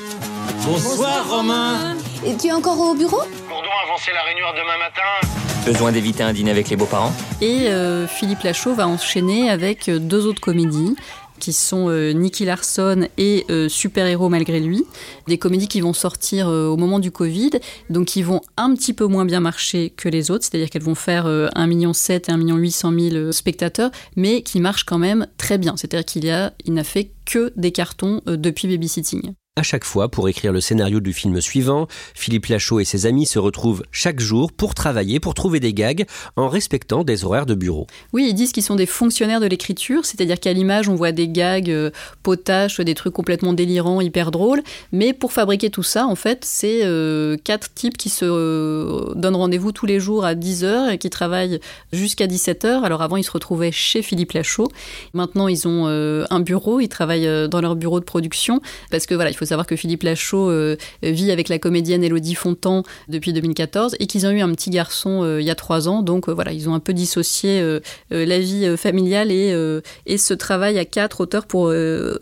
Bonsoir 0.64 1.28
Romain 1.28 1.96
Et 2.24 2.34
tu 2.34 2.46
es 2.46 2.52
encore 2.52 2.80
au 2.80 2.94
bureau? 2.94 3.20
Bourdon 3.46 3.68
avancer 3.84 4.10
la 4.14 4.22
réunion 4.22 4.46
demain 4.56 4.78
matin 4.78 5.49
Besoin 5.66 5.92
d'éviter 5.92 6.22
un 6.22 6.32
dîner 6.32 6.50
avec 6.50 6.70
les 6.70 6.76
beaux-parents? 6.76 7.12
Et 7.42 7.68
euh, 7.68 8.06
Philippe 8.06 8.42
Lachaud 8.42 8.74
va 8.74 8.88
enchaîner 8.88 9.50
avec 9.50 9.90
euh, 9.90 9.98
deux 9.98 10.26
autres 10.26 10.40
comédies 10.40 10.96
qui 11.38 11.52
sont 11.52 11.88
euh, 11.88 12.12
Nicky 12.12 12.44
Larson 12.46 13.08
et 13.18 13.46
Super 13.68 14.06
Héros 14.06 14.28
malgré 14.28 14.60
lui, 14.60 14.84
des 15.26 15.38
comédies 15.38 15.68
qui 15.68 15.80
vont 15.80 15.94
sortir 15.94 16.48
au 16.48 16.76
moment 16.76 16.98
du 16.98 17.10
Covid, 17.10 17.50
donc 17.88 18.08
qui 18.08 18.22
vont 18.22 18.42
un 18.58 18.74
petit 18.74 18.92
peu 18.92 19.06
moins 19.06 19.24
bien 19.24 19.40
marcher 19.40 19.90
que 19.90 20.10
les 20.10 20.30
autres, 20.30 20.44
c'est-à-dire 20.44 20.68
qu'elles 20.68 20.82
vont 20.82 20.94
faire 20.94 21.26
1,7 21.26 22.36
million 22.36 22.56
et 22.56 22.58
1 22.58 22.60
800 22.60 22.92
000 22.98 23.32
spectateurs, 23.32 23.90
mais 24.16 24.42
qui 24.42 24.60
marchent 24.60 24.84
quand 24.84 24.98
même 24.98 25.26
très 25.38 25.56
bien, 25.56 25.76
c'est-à-dire 25.78 26.04
qu'il 26.04 26.30
a, 26.30 26.52
il 26.66 26.74
n'a 26.74 26.84
fait 26.84 27.12
que 27.24 27.54
des 27.56 27.72
cartons 27.72 28.20
depuis 28.26 28.68
Babysitting. 28.68 29.32
À 29.60 29.62
chaque 29.62 29.84
fois, 29.84 30.08
pour 30.08 30.26
écrire 30.26 30.54
le 30.54 30.62
scénario 30.62 31.00
du 31.00 31.12
film 31.12 31.38
suivant, 31.42 31.86
Philippe 32.14 32.46
Lachaud 32.46 32.80
et 32.80 32.86
ses 32.86 33.04
amis 33.04 33.26
se 33.26 33.38
retrouvent 33.38 33.82
chaque 33.92 34.18
jour 34.18 34.52
pour 34.52 34.74
travailler, 34.74 35.20
pour 35.20 35.34
trouver 35.34 35.60
des 35.60 35.74
gags, 35.74 36.06
en 36.36 36.48
respectant 36.48 37.04
des 37.04 37.26
horaires 37.26 37.44
de 37.44 37.54
bureau. 37.54 37.86
Oui, 38.14 38.28
ils 38.30 38.32
disent 38.32 38.52
qu'ils 38.52 38.62
sont 38.62 38.76
des 38.76 38.86
fonctionnaires 38.86 39.38
de 39.38 39.44
l'écriture, 39.44 40.06
c'est-à-dire 40.06 40.40
qu'à 40.40 40.54
l'image, 40.54 40.88
on 40.88 40.94
voit 40.94 41.12
des 41.12 41.28
gags 41.28 41.68
euh, 41.68 41.90
potaches, 42.22 42.80
des 42.80 42.94
trucs 42.94 43.12
complètement 43.12 43.52
délirants, 43.52 44.00
hyper 44.00 44.30
drôles, 44.30 44.62
mais 44.92 45.12
pour 45.12 45.30
fabriquer 45.30 45.68
tout 45.68 45.82
ça, 45.82 46.06
en 46.06 46.14
fait, 46.14 46.46
c'est 46.46 46.80
euh, 46.84 47.36
quatre 47.44 47.74
types 47.74 47.98
qui 47.98 48.08
se 48.08 48.24
euh, 48.24 49.12
donnent 49.14 49.36
rendez-vous 49.36 49.72
tous 49.72 49.84
les 49.84 50.00
jours 50.00 50.24
à 50.24 50.34
10h 50.34 50.90
et 50.90 50.96
qui 50.96 51.10
travaillent 51.10 51.60
jusqu'à 51.92 52.26
17h. 52.26 52.80
Alors 52.80 53.02
avant, 53.02 53.18
ils 53.18 53.24
se 53.24 53.30
retrouvaient 53.30 53.72
chez 53.72 54.00
Philippe 54.00 54.32
Lachaud. 54.32 54.68
Maintenant, 55.12 55.48
ils 55.48 55.68
ont 55.68 55.86
un 55.86 56.40
bureau, 56.40 56.80
ils 56.80 56.88
travaillent 56.88 57.48
dans 57.50 57.60
leur 57.60 57.76
bureau 57.76 58.00
de 58.00 58.06
production, 58.06 58.62
parce 58.90 59.04
que 59.04 59.14
voilà, 59.14 59.28
il 59.28 59.34
faut 59.34 59.49
savoir 59.50 59.66
que 59.66 59.76
Philippe 59.76 60.04
Lachaud 60.04 60.50
euh, 60.50 60.76
vit 61.02 61.30
avec 61.30 61.48
la 61.48 61.58
comédienne 61.58 62.02
Elodie 62.04 62.34
Fontan 62.34 62.82
depuis 63.08 63.32
2014 63.32 63.96
et 63.98 64.06
qu'ils 64.06 64.26
ont 64.26 64.30
eu 64.30 64.40
un 64.40 64.52
petit 64.52 64.70
garçon 64.70 65.22
euh, 65.24 65.40
il 65.40 65.46
y 65.46 65.50
a 65.50 65.54
trois 65.54 65.88
ans. 65.88 66.02
Donc 66.02 66.28
euh, 66.28 66.32
voilà, 66.32 66.52
ils 66.52 66.68
ont 66.68 66.74
un 66.74 66.80
peu 66.80 66.94
dissocié 66.94 67.80
la 68.10 68.38
vie 68.38 68.76
familiale 68.76 69.30
et, 69.30 69.80
et 70.06 70.18
ce 70.18 70.34
travail 70.34 70.78
à 70.78 70.84
quatre 70.84 71.20
auteurs 71.20 71.46
pour 71.46 71.72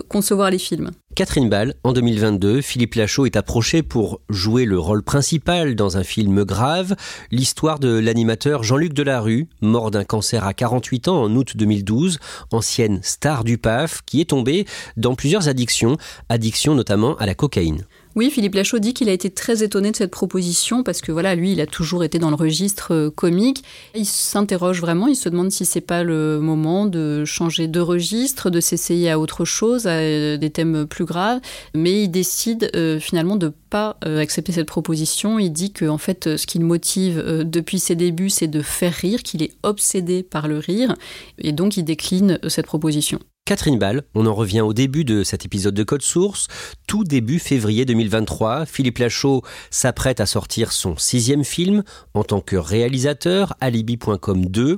concevoir 0.09 0.51
les 0.51 0.59
films. 0.59 0.91
Catherine 1.19 1.49
Ball, 1.49 1.75
en 1.83 1.93
2022, 1.93 2.61
Philippe 2.61 2.95
Lachaud 2.95 3.27
est 3.27 3.35
approché 3.35 3.83
pour 3.83 4.21
jouer 4.29 4.65
le 4.67 4.79
rôle 4.79 5.03
principal 5.03 5.75
dans 5.75 5.97
un 5.97 6.05
film 6.05 6.45
grave, 6.45 6.95
l'histoire 7.33 7.81
de 7.81 7.89
l'animateur 7.89 8.63
Jean-Luc 8.63 8.93
Delarue, 8.93 9.49
mort 9.61 9.91
d'un 9.91 10.05
cancer 10.05 10.47
à 10.47 10.55
48 10.55 11.09
ans 11.09 11.21
en 11.21 11.35
août 11.35 11.57
2012, 11.57 12.21
ancienne 12.53 13.01
star 13.03 13.43
du 13.43 13.59
PAF, 13.59 14.03
qui 14.07 14.21
est 14.21 14.31
tombé 14.31 14.65
dans 14.97 15.17
plusieurs 15.17 15.49
addictions, 15.49 15.97
addictions 16.29 16.77
notamment 16.77 17.08
à 17.17 17.27
la 17.27 17.35
cocaïne. 17.35 17.85
Oui, 18.19 18.33
Philippe 18.33 18.57
Lachaud 18.57 18.81
dit 18.81 18.95
qu'il 18.95 19.09
a 19.09 19.13
été 19.13 19.31
très 19.31 19.63
étonné 19.63 19.93
de 19.93 19.97
cette 19.97 20.11
proposition 20.11 20.83
parce 20.83 21.01
que 21.01 21.13
voilà, 21.13 21.37
lui, 21.37 21.53
il 21.53 21.61
a 21.61 21.67
toujours 21.67 22.03
été 22.03 22.19
dans 22.19 22.31
le 22.31 22.35
registre 22.35 22.93
euh, 22.93 23.11
comique. 23.11 23.63
Il 23.95 24.07
s'interroge 24.07 24.81
vraiment, 24.81 25.07
il 25.07 25.15
se 25.15 25.29
demande 25.29 25.53
si 25.53 25.65
c'est 25.65 25.81
pas 25.81 26.03
le 26.03 26.41
moment 26.41 26.87
de 26.87 27.25
changer 27.25 27.69
de 27.69 27.79
registre, 27.79 28.51
de 28.51 28.59
s'essayer 28.59 29.09
à 29.09 29.21
autre 29.21 29.45
chose, 29.45 29.87
à 29.87 29.99
euh, 29.99 30.37
des 30.37 30.51
thèmes 30.51 30.85
plus 30.87 31.05
graves. 31.05 31.41
Mais 31.77 32.03
il 32.03 32.09
décide 32.09 32.73
euh, 32.75 32.99
finalement 32.99 33.37
de 33.37 33.53
pas 33.71 33.99
accepter 34.03 34.51
cette 34.51 34.67
proposition. 34.67 35.39
Il 35.39 35.51
dit 35.51 35.73
que 35.73 35.85
en 35.85 35.99
fait, 35.99 36.37
ce 36.37 36.47
qui 36.47 36.59
le 36.59 36.65
motive 36.65 37.23
depuis 37.45 37.79
ses 37.79 37.95
débuts, 37.95 38.31
c'est 38.31 38.49
de 38.49 38.63
faire 38.63 38.95
rire, 38.95 39.23
qu'il 39.23 39.43
est 39.43 39.53
obsédé 39.63 40.23
par 40.25 40.49
le 40.49 40.59
rire, 40.59 40.97
et 41.39 41.53
donc 41.53 41.77
il 41.77 41.85
décline 41.85 42.39
cette 42.49 42.67
proposition. 42.67 43.21
Catherine 43.49 43.79
Ball, 43.79 44.03
on 44.15 44.27
en 44.27 44.35
revient 44.35 44.61
au 44.61 44.75
début 44.75 45.07
de 45.07 45.23
cet 45.23 45.47
épisode 45.47 45.73
de 45.73 45.83
Code 45.83 46.03
Source. 46.03 46.49
Tout 46.87 47.03
début 47.03 47.39
février 47.39 47.87
2023, 47.87 48.67
Philippe 48.67 48.99
Lachaud 48.99 49.43
s'apprête 49.71 50.21
à 50.21 50.27
sortir 50.27 50.71
son 50.71 50.99
sixième 50.99 51.45
film 51.45 51.83
en 52.13 52.25
tant 52.25 52.43
que 52.43 52.57
réalisateur, 52.57 53.55
Alibi.com 53.63 54.45
2. 54.45 54.77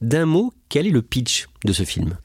D'un 0.00 0.24
mot, 0.24 0.54
quel 0.70 0.86
est 0.86 0.90
le 0.92 1.02
pitch 1.02 1.46
de 1.66 1.74
ce 1.74 1.82
film? 1.82 2.16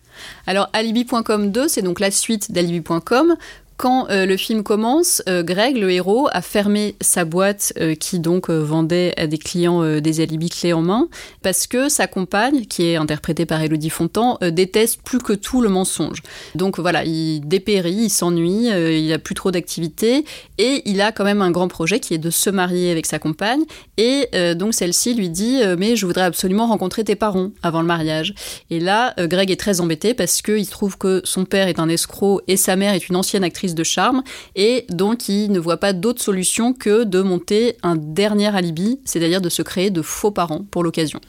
Alors, 0.48 0.70
Alibi.com 0.72 1.52
2, 1.52 1.68
c'est 1.68 1.82
donc 1.82 2.00
la 2.00 2.10
suite 2.10 2.54
d'Alibi.com 2.54 3.36
quand 3.82 4.12
euh, 4.12 4.28
le 4.28 4.38
film 4.38 4.62
commence, 4.62 5.24
euh, 5.28 5.42
Greg, 5.42 5.76
le 5.76 5.90
héros, 5.92 6.30
a 6.32 6.44
fermé 6.44 6.94
sa 7.02 7.26
boîte 7.26 7.74
euh, 7.80 7.96
qui 7.96 8.20
donc 8.20 8.52
vendait 8.52 9.12
à 9.18 9.26
des 9.26 9.40
clients 9.40 10.00
des 10.00 10.22
alibis 10.22 10.52
clés 10.52 10.74
en 10.74 10.84
main 10.84 11.10
parce 11.42 11.66
que 11.66 11.90
sa 11.90 12.06
compagne, 12.06 12.66
qui 12.66 12.86
est 12.86 12.96
interprétée 12.96 13.48
par 13.48 13.60
Elodie 13.60 13.90
Fontan, 13.90 14.38
déteste 14.52 15.02
plus 15.02 15.18
que 15.18 15.34
tout 15.34 15.62
le 15.62 15.70
mensonge. 15.70 16.22
Donc 16.54 16.80
voilà, 16.80 17.04
il 17.06 17.42
dépérit, 17.42 17.94
il 17.94 18.10
s'ennuie, 18.12 18.68
il 18.68 19.12
a 19.12 19.18
plus 19.18 19.34
trop 19.34 19.50
d'activités 19.50 20.26
et 20.60 20.84
il 20.86 21.02
a 21.02 21.12
quand 21.12 21.24
même 21.24 21.42
un 21.42 21.50
grand 21.50 21.68
projet 21.68 22.00
qui 22.00 22.14
est 22.14 22.20
de 22.20 22.30
se 22.30 22.52
marier 22.52 22.92
avec 22.92 23.08
sa 23.08 23.18
compagne 23.18 23.64
et 23.98 24.28
donc 24.56 24.76
celle-ci 24.76 25.16
lui 25.16 25.30
dit 25.30 25.62
mais 25.80 25.96
je 25.96 26.06
voudrais 26.06 26.26
absolument 26.26 26.68
rencontrer 26.68 27.04
tes 27.04 27.16
parents 27.16 27.50
avant 27.64 27.82
le 27.82 27.88
mariage. 27.88 28.36
Et 28.70 28.80
là, 28.80 29.16
Greg 29.18 29.50
est 29.50 29.60
très 29.60 29.82
embêté 29.82 30.14
parce 30.14 30.42
qu'il 30.44 30.68
trouve 30.70 30.98
que 30.98 31.22
son 31.24 31.46
père 31.46 31.68
est 31.68 31.80
un 31.80 31.90
escroc 31.90 32.42
et 32.48 32.58
sa 32.58 32.76
mère 32.76 32.94
est 32.94 33.10
une 33.10 33.16
ancienne 33.16 33.44
actrice 33.44 33.71
de 33.76 33.84
charme 33.84 34.24
et 34.56 34.86
donc 34.90 35.30
il 35.30 35.52
ne 35.52 35.60
voit 35.60 35.78
pas 35.78 35.94
d'autre 35.94 36.22
solution 36.22 36.74
que 36.74 37.04
de 37.04 37.22
monter 37.22 37.78
un 37.84 37.96
dernier 37.96 38.56
alibi, 38.56 39.00
c'est-à-dire 39.06 39.42
de 39.42 39.50
se 39.50 39.62
créer 39.62 39.90
de 39.90 40.02
faux 40.02 40.32
parents 40.32 40.66
pour 40.70 40.84
l'occasion. 40.84 41.20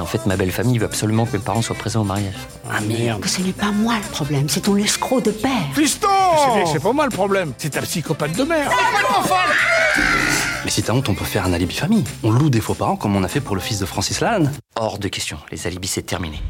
En 0.00 0.06
fait, 0.06 0.26
ma 0.26 0.36
belle 0.36 0.52
famille 0.52 0.78
veut 0.78 0.86
absolument 0.86 1.26
que 1.26 1.36
mes 1.36 1.42
parents 1.42 1.60
soient 1.60 1.76
présents 1.76 2.02
au 2.02 2.04
mariage. 2.04 2.34
Ah 2.70 2.80
merde. 2.80 3.24
Ce 3.26 3.42
n'est 3.42 3.52
pas 3.52 3.72
moi 3.72 3.94
le 3.96 4.10
problème, 4.10 4.48
c'est 4.48 4.60
ton 4.60 4.76
escroc 4.76 5.20
de 5.22 5.32
père. 5.32 5.50
Fiston 5.74 6.06
C'est 6.72 6.82
pas 6.82 6.92
moi 6.92 7.04
le 7.04 7.10
problème, 7.10 7.52
c'est 7.58 7.70
ta 7.70 7.82
psychopathe 7.82 8.36
de 8.36 8.44
mère. 8.44 8.70
Mais 10.64 10.70
si 10.70 10.82
t'as 10.82 10.92
honte, 10.92 11.08
on 11.08 11.14
peut 11.14 11.24
faire 11.24 11.44
un 11.44 11.52
alibi 11.52 11.74
famille. 11.74 12.04
On 12.22 12.30
loue 12.30 12.50
des 12.50 12.60
faux 12.60 12.74
parents 12.74 12.96
comme 12.96 13.16
on 13.16 13.24
a 13.24 13.28
fait 13.28 13.40
pour 13.40 13.56
le 13.56 13.60
fils 13.60 13.80
de 13.80 13.86
Francis 13.86 14.20
Lalanne. 14.20 14.52
Hors 14.76 14.98
de 14.98 15.08
question, 15.08 15.38
les 15.50 15.66
alibis 15.66 15.88
c'est 15.88 16.02
terminé. 16.02 16.40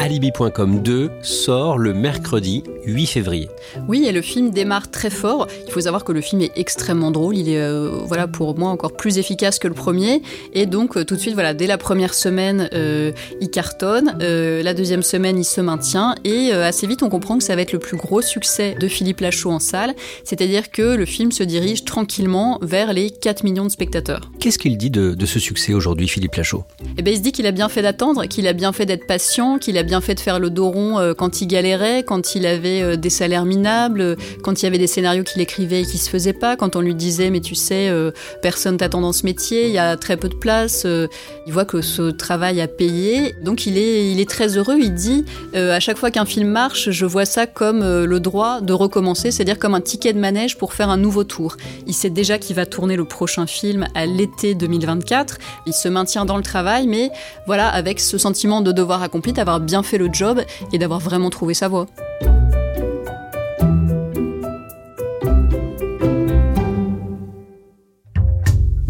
Alibi.com 0.00 0.82
2 0.82 1.10
sort 1.20 1.76
le 1.76 1.92
mercredi 1.92 2.62
8 2.86 3.06
février. 3.06 3.50
Oui, 3.86 4.06
et 4.06 4.12
le 4.12 4.22
film 4.22 4.50
démarre 4.50 4.90
très 4.90 5.10
fort. 5.10 5.46
Il 5.66 5.72
faut 5.72 5.82
savoir 5.82 6.04
que 6.04 6.12
le 6.12 6.22
film 6.22 6.40
est 6.40 6.52
extrêmement 6.56 7.10
drôle. 7.10 7.36
Il 7.36 7.50
est, 7.50 7.60
euh, 7.60 7.90
voilà, 8.06 8.26
pour 8.26 8.58
moi, 8.58 8.70
encore 8.70 8.96
plus 8.96 9.18
efficace 9.18 9.58
que 9.58 9.68
le 9.68 9.74
premier. 9.74 10.22
Et 10.54 10.64
donc, 10.64 10.96
euh, 10.96 11.04
tout 11.04 11.16
de 11.16 11.20
suite, 11.20 11.34
voilà, 11.34 11.52
dès 11.52 11.66
la 11.66 11.76
première 11.76 12.14
semaine, 12.14 12.70
euh, 12.72 13.12
il 13.42 13.50
cartonne. 13.50 14.16
la 14.20 14.74
deuxième 14.74 15.02
semaine, 15.02 15.38
il 15.38 15.44
se 15.44 15.60
maintient. 15.60 16.14
Et 16.24 16.52
assez 16.52 16.86
vite, 16.86 17.02
on 17.02 17.10
comprend 17.10 17.36
que 17.36 17.44
ça 17.44 17.54
va 17.54 17.60
être 17.60 17.72
le 17.72 17.78
plus 17.78 17.98
gros 17.98 18.22
succès 18.22 18.76
de 18.80 18.88
Philippe 18.88 19.20
Lachaud 19.20 19.50
en 19.50 19.58
salle. 19.58 19.94
C'est-à-dire 20.24 20.70
que 20.70 20.94
le 20.94 21.04
film 21.04 21.30
se 21.30 21.42
dirige 21.42 21.84
tranquillement 21.84 22.58
vers 22.62 22.94
les 22.94 23.10
4 23.10 23.44
millions 23.44 23.64
de 23.64 23.70
spectateurs. 23.70 24.30
Qu'est-ce 24.38 24.58
qu'il 24.58 24.78
dit 24.78 24.90
de, 24.90 25.26
ce 25.26 25.38
succès 25.38 25.74
aujourd'hui, 25.74 26.08
Philippe 26.08 26.36
Lachaud? 26.36 26.64
Eh 26.96 27.02
bien, 27.02 27.12
il 27.12 27.16
se 27.18 27.22
dit 27.22 27.32
qu'il 27.32 27.46
a 27.46 27.50
bien 27.52 27.68
fait 27.68 27.82
d'attendre, 27.82 28.24
qu'il 28.26 28.46
a 28.46 28.52
bien 28.52 28.72
fait 28.72 28.86
d'être 28.86 29.06
patient, 29.06 29.58
qu'il 29.58 29.76
a 29.76 29.82
bien 29.82 29.89
fait 30.00 30.14
de 30.14 30.20
faire 30.20 30.38
le 30.38 30.50
dos 30.50 30.70
rond 30.70 31.14
quand 31.16 31.40
il 31.40 31.46
galérait, 31.46 32.02
quand 32.04 32.34
il 32.34 32.46
avait 32.46 32.96
des 32.96 33.10
salaires 33.10 33.44
minables, 33.44 34.16
quand 34.42 34.62
il 34.62 34.64
y 34.64 34.68
avait 34.68 34.78
des 34.78 34.86
scénarios 34.86 35.24
qu'il 35.24 35.40
écrivait 35.40 35.82
et 35.82 35.84
qui 35.84 35.98
se 35.98 36.08
faisaient 36.08 36.32
pas, 36.32 36.56
quand 36.56 36.76
on 36.76 36.80
lui 36.80 36.94
disait 36.94 37.30
mais 37.30 37.40
tu 37.40 37.54
sais, 37.54 37.88
euh, 37.88 38.10
personne 38.42 38.76
t'attend 38.76 39.00
dans 39.00 39.12
ce 39.12 39.24
métier, 39.24 39.66
il 39.66 39.72
y 39.72 39.78
a 39.78 39.96
très 39.96 40.16
peu 40.16 40.28
de 40.28 40.34
place, 40.34 40.84
euh, 40.86 41.06
il 41.46 41.52
voit 41.52 41.64
que 41.64 41.82
ce 41.82 42.10
travail 42.10 42.60
a 42.60 42.68
payé, 42.68 43.34
donc 43.42 43.66
il 43.66 43.76
est, 43.78 44.10
il 44.10 44.20
est 44.20 44.28
très 44.28 44.56
heureux, 44.56 44.78
il 44.80 44.94
dit 44.94 45.24
euh, 45.54 45.74
à 45.74 45.80
chaque 45.80 45.98
fois 45.98 46.10
qu'un 46.10 46.24
film 46.24 46.48
marche, 46.48 46.90
je 46.90 47.06
vois 47.06 47.24
ça 47.24 47.46
comme 47.46 47.80
le 47.80 48.20
droit 48.20 48.60
de 48.60 48.72
recommencer, 48.72 49.30
c'est-à-dire 49.30 49.58
comme 49.58 49.74
un 49.74 49.80
ticket 49.80 50.12
de 50.12 50.18
manège 50.18 50.56
pour 50.56 50.72
faire 50.72 50.88
un 50.88 50.96
nouveau 50.96 51.24
tour. 51.24 51.56
Il 51.86 51.94
sait 51.94 52.10
déjà 52.10 52.38
qu'il 52.38 52.56
va 52.56 52.66
tourner 52.66 52.96
le 52.96 53.04
prochain 53.04 53.46
film 53.46 53.86
à 53.94 54.06
l'été 54.06 54.54
2024, 54.54 55.38
il 55.66 55.72
se 55.72 55.88
maintient 55.88 56.24
dans 56.24 56.36
le 56.36 56.42
travail, 56.42 56.86
mais 56.86 57.10
voilà, 57.46 57.68
avec 57.68 58.00
ce 58.00 58.18
sentiment 58.18 58.60
de 58.60 58.72
devoir 58.72 59.02
accompli, 59.02 59.32
d'avoir 59.32 59.60
bien 59.60 59.79
fait 59.82 59.98
le 59.98 60.08
job 60.12 60.42
et 60.72 60.78
d'avoir 60.78 61.00
vraiment 61.00 61.30
trouvé 61.30 61.54
sa 61.54 61.68
voie. 61.68 61.86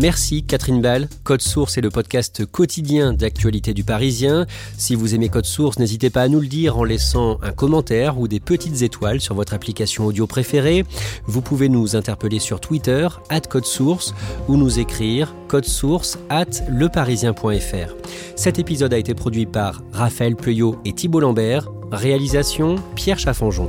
Merci 0.00 0.42
Catherine 0.44 0.80
Ball. 0.80 1.08
Code 1.24 1.42
Source 1.42 1.76
est 1.76 1.82
le 1.82 1.90
podcast 1.90 2.46
quotidien 2.46 3.12
d'actualité 3.12 3.74
du 3.74 3.84
Parisien. 3.84 4.46
Si 4.78 4.94
vous 4.94 5.14
aimez 5.14 5.28
Code 5.28 5.44
Source, 5.44 5.78
n'hésitez 5.78 6.08
pas 6.08 6.22
à 6.22 6.28
nous 6.28 6.40
le 6.40 6.46
dire 6.46 6.78
en 6.78 6.84
laissant 6.84 7.38
un 7.42 7.52
commentaire 7.52 8.18
ou 8.18 8.26
des 8.26 8.40
petites 8.40 8.80
étoiles 8.80 9.20
sur 9.20 9.34
votre 9.34 9.52
application 9.52 10.06
audio 10.06 10.26
préférée. 10.26 10.86
Vous 11.26 11.42
pouvez 11.42 11.68
nous 11.68 11.96
interpeller 11.96 12.38
sur 12.38 12.60
Twitter, 12.60 13.08
at 13.28 13.42
Code 13.42 13.66
Source, 13.66 14.14
ou 14.48 14.56
nous 14.56 14.78
écrire 14.78 15.34
code 15.48 15.66
source 15.66 16.18
at 16.30 16.46
leparisien.fr. 16.70 17.94
Cet 18.36 18.58
épisode 18.58 18.94
a 18.94 18.98
été 18.98 19.14
produit 19.14 19.46
par 19.46 19.82
Raphaël 19.92 20.34
Peuillot 20.34 20.80
et 20.84 20.94
Thibault 20.94 21.20
Lambert. 21.20 21.68
Réalisation 21.92 22.76
Pierre 22.94 23.18
Chaffanjon. 23.18 23.68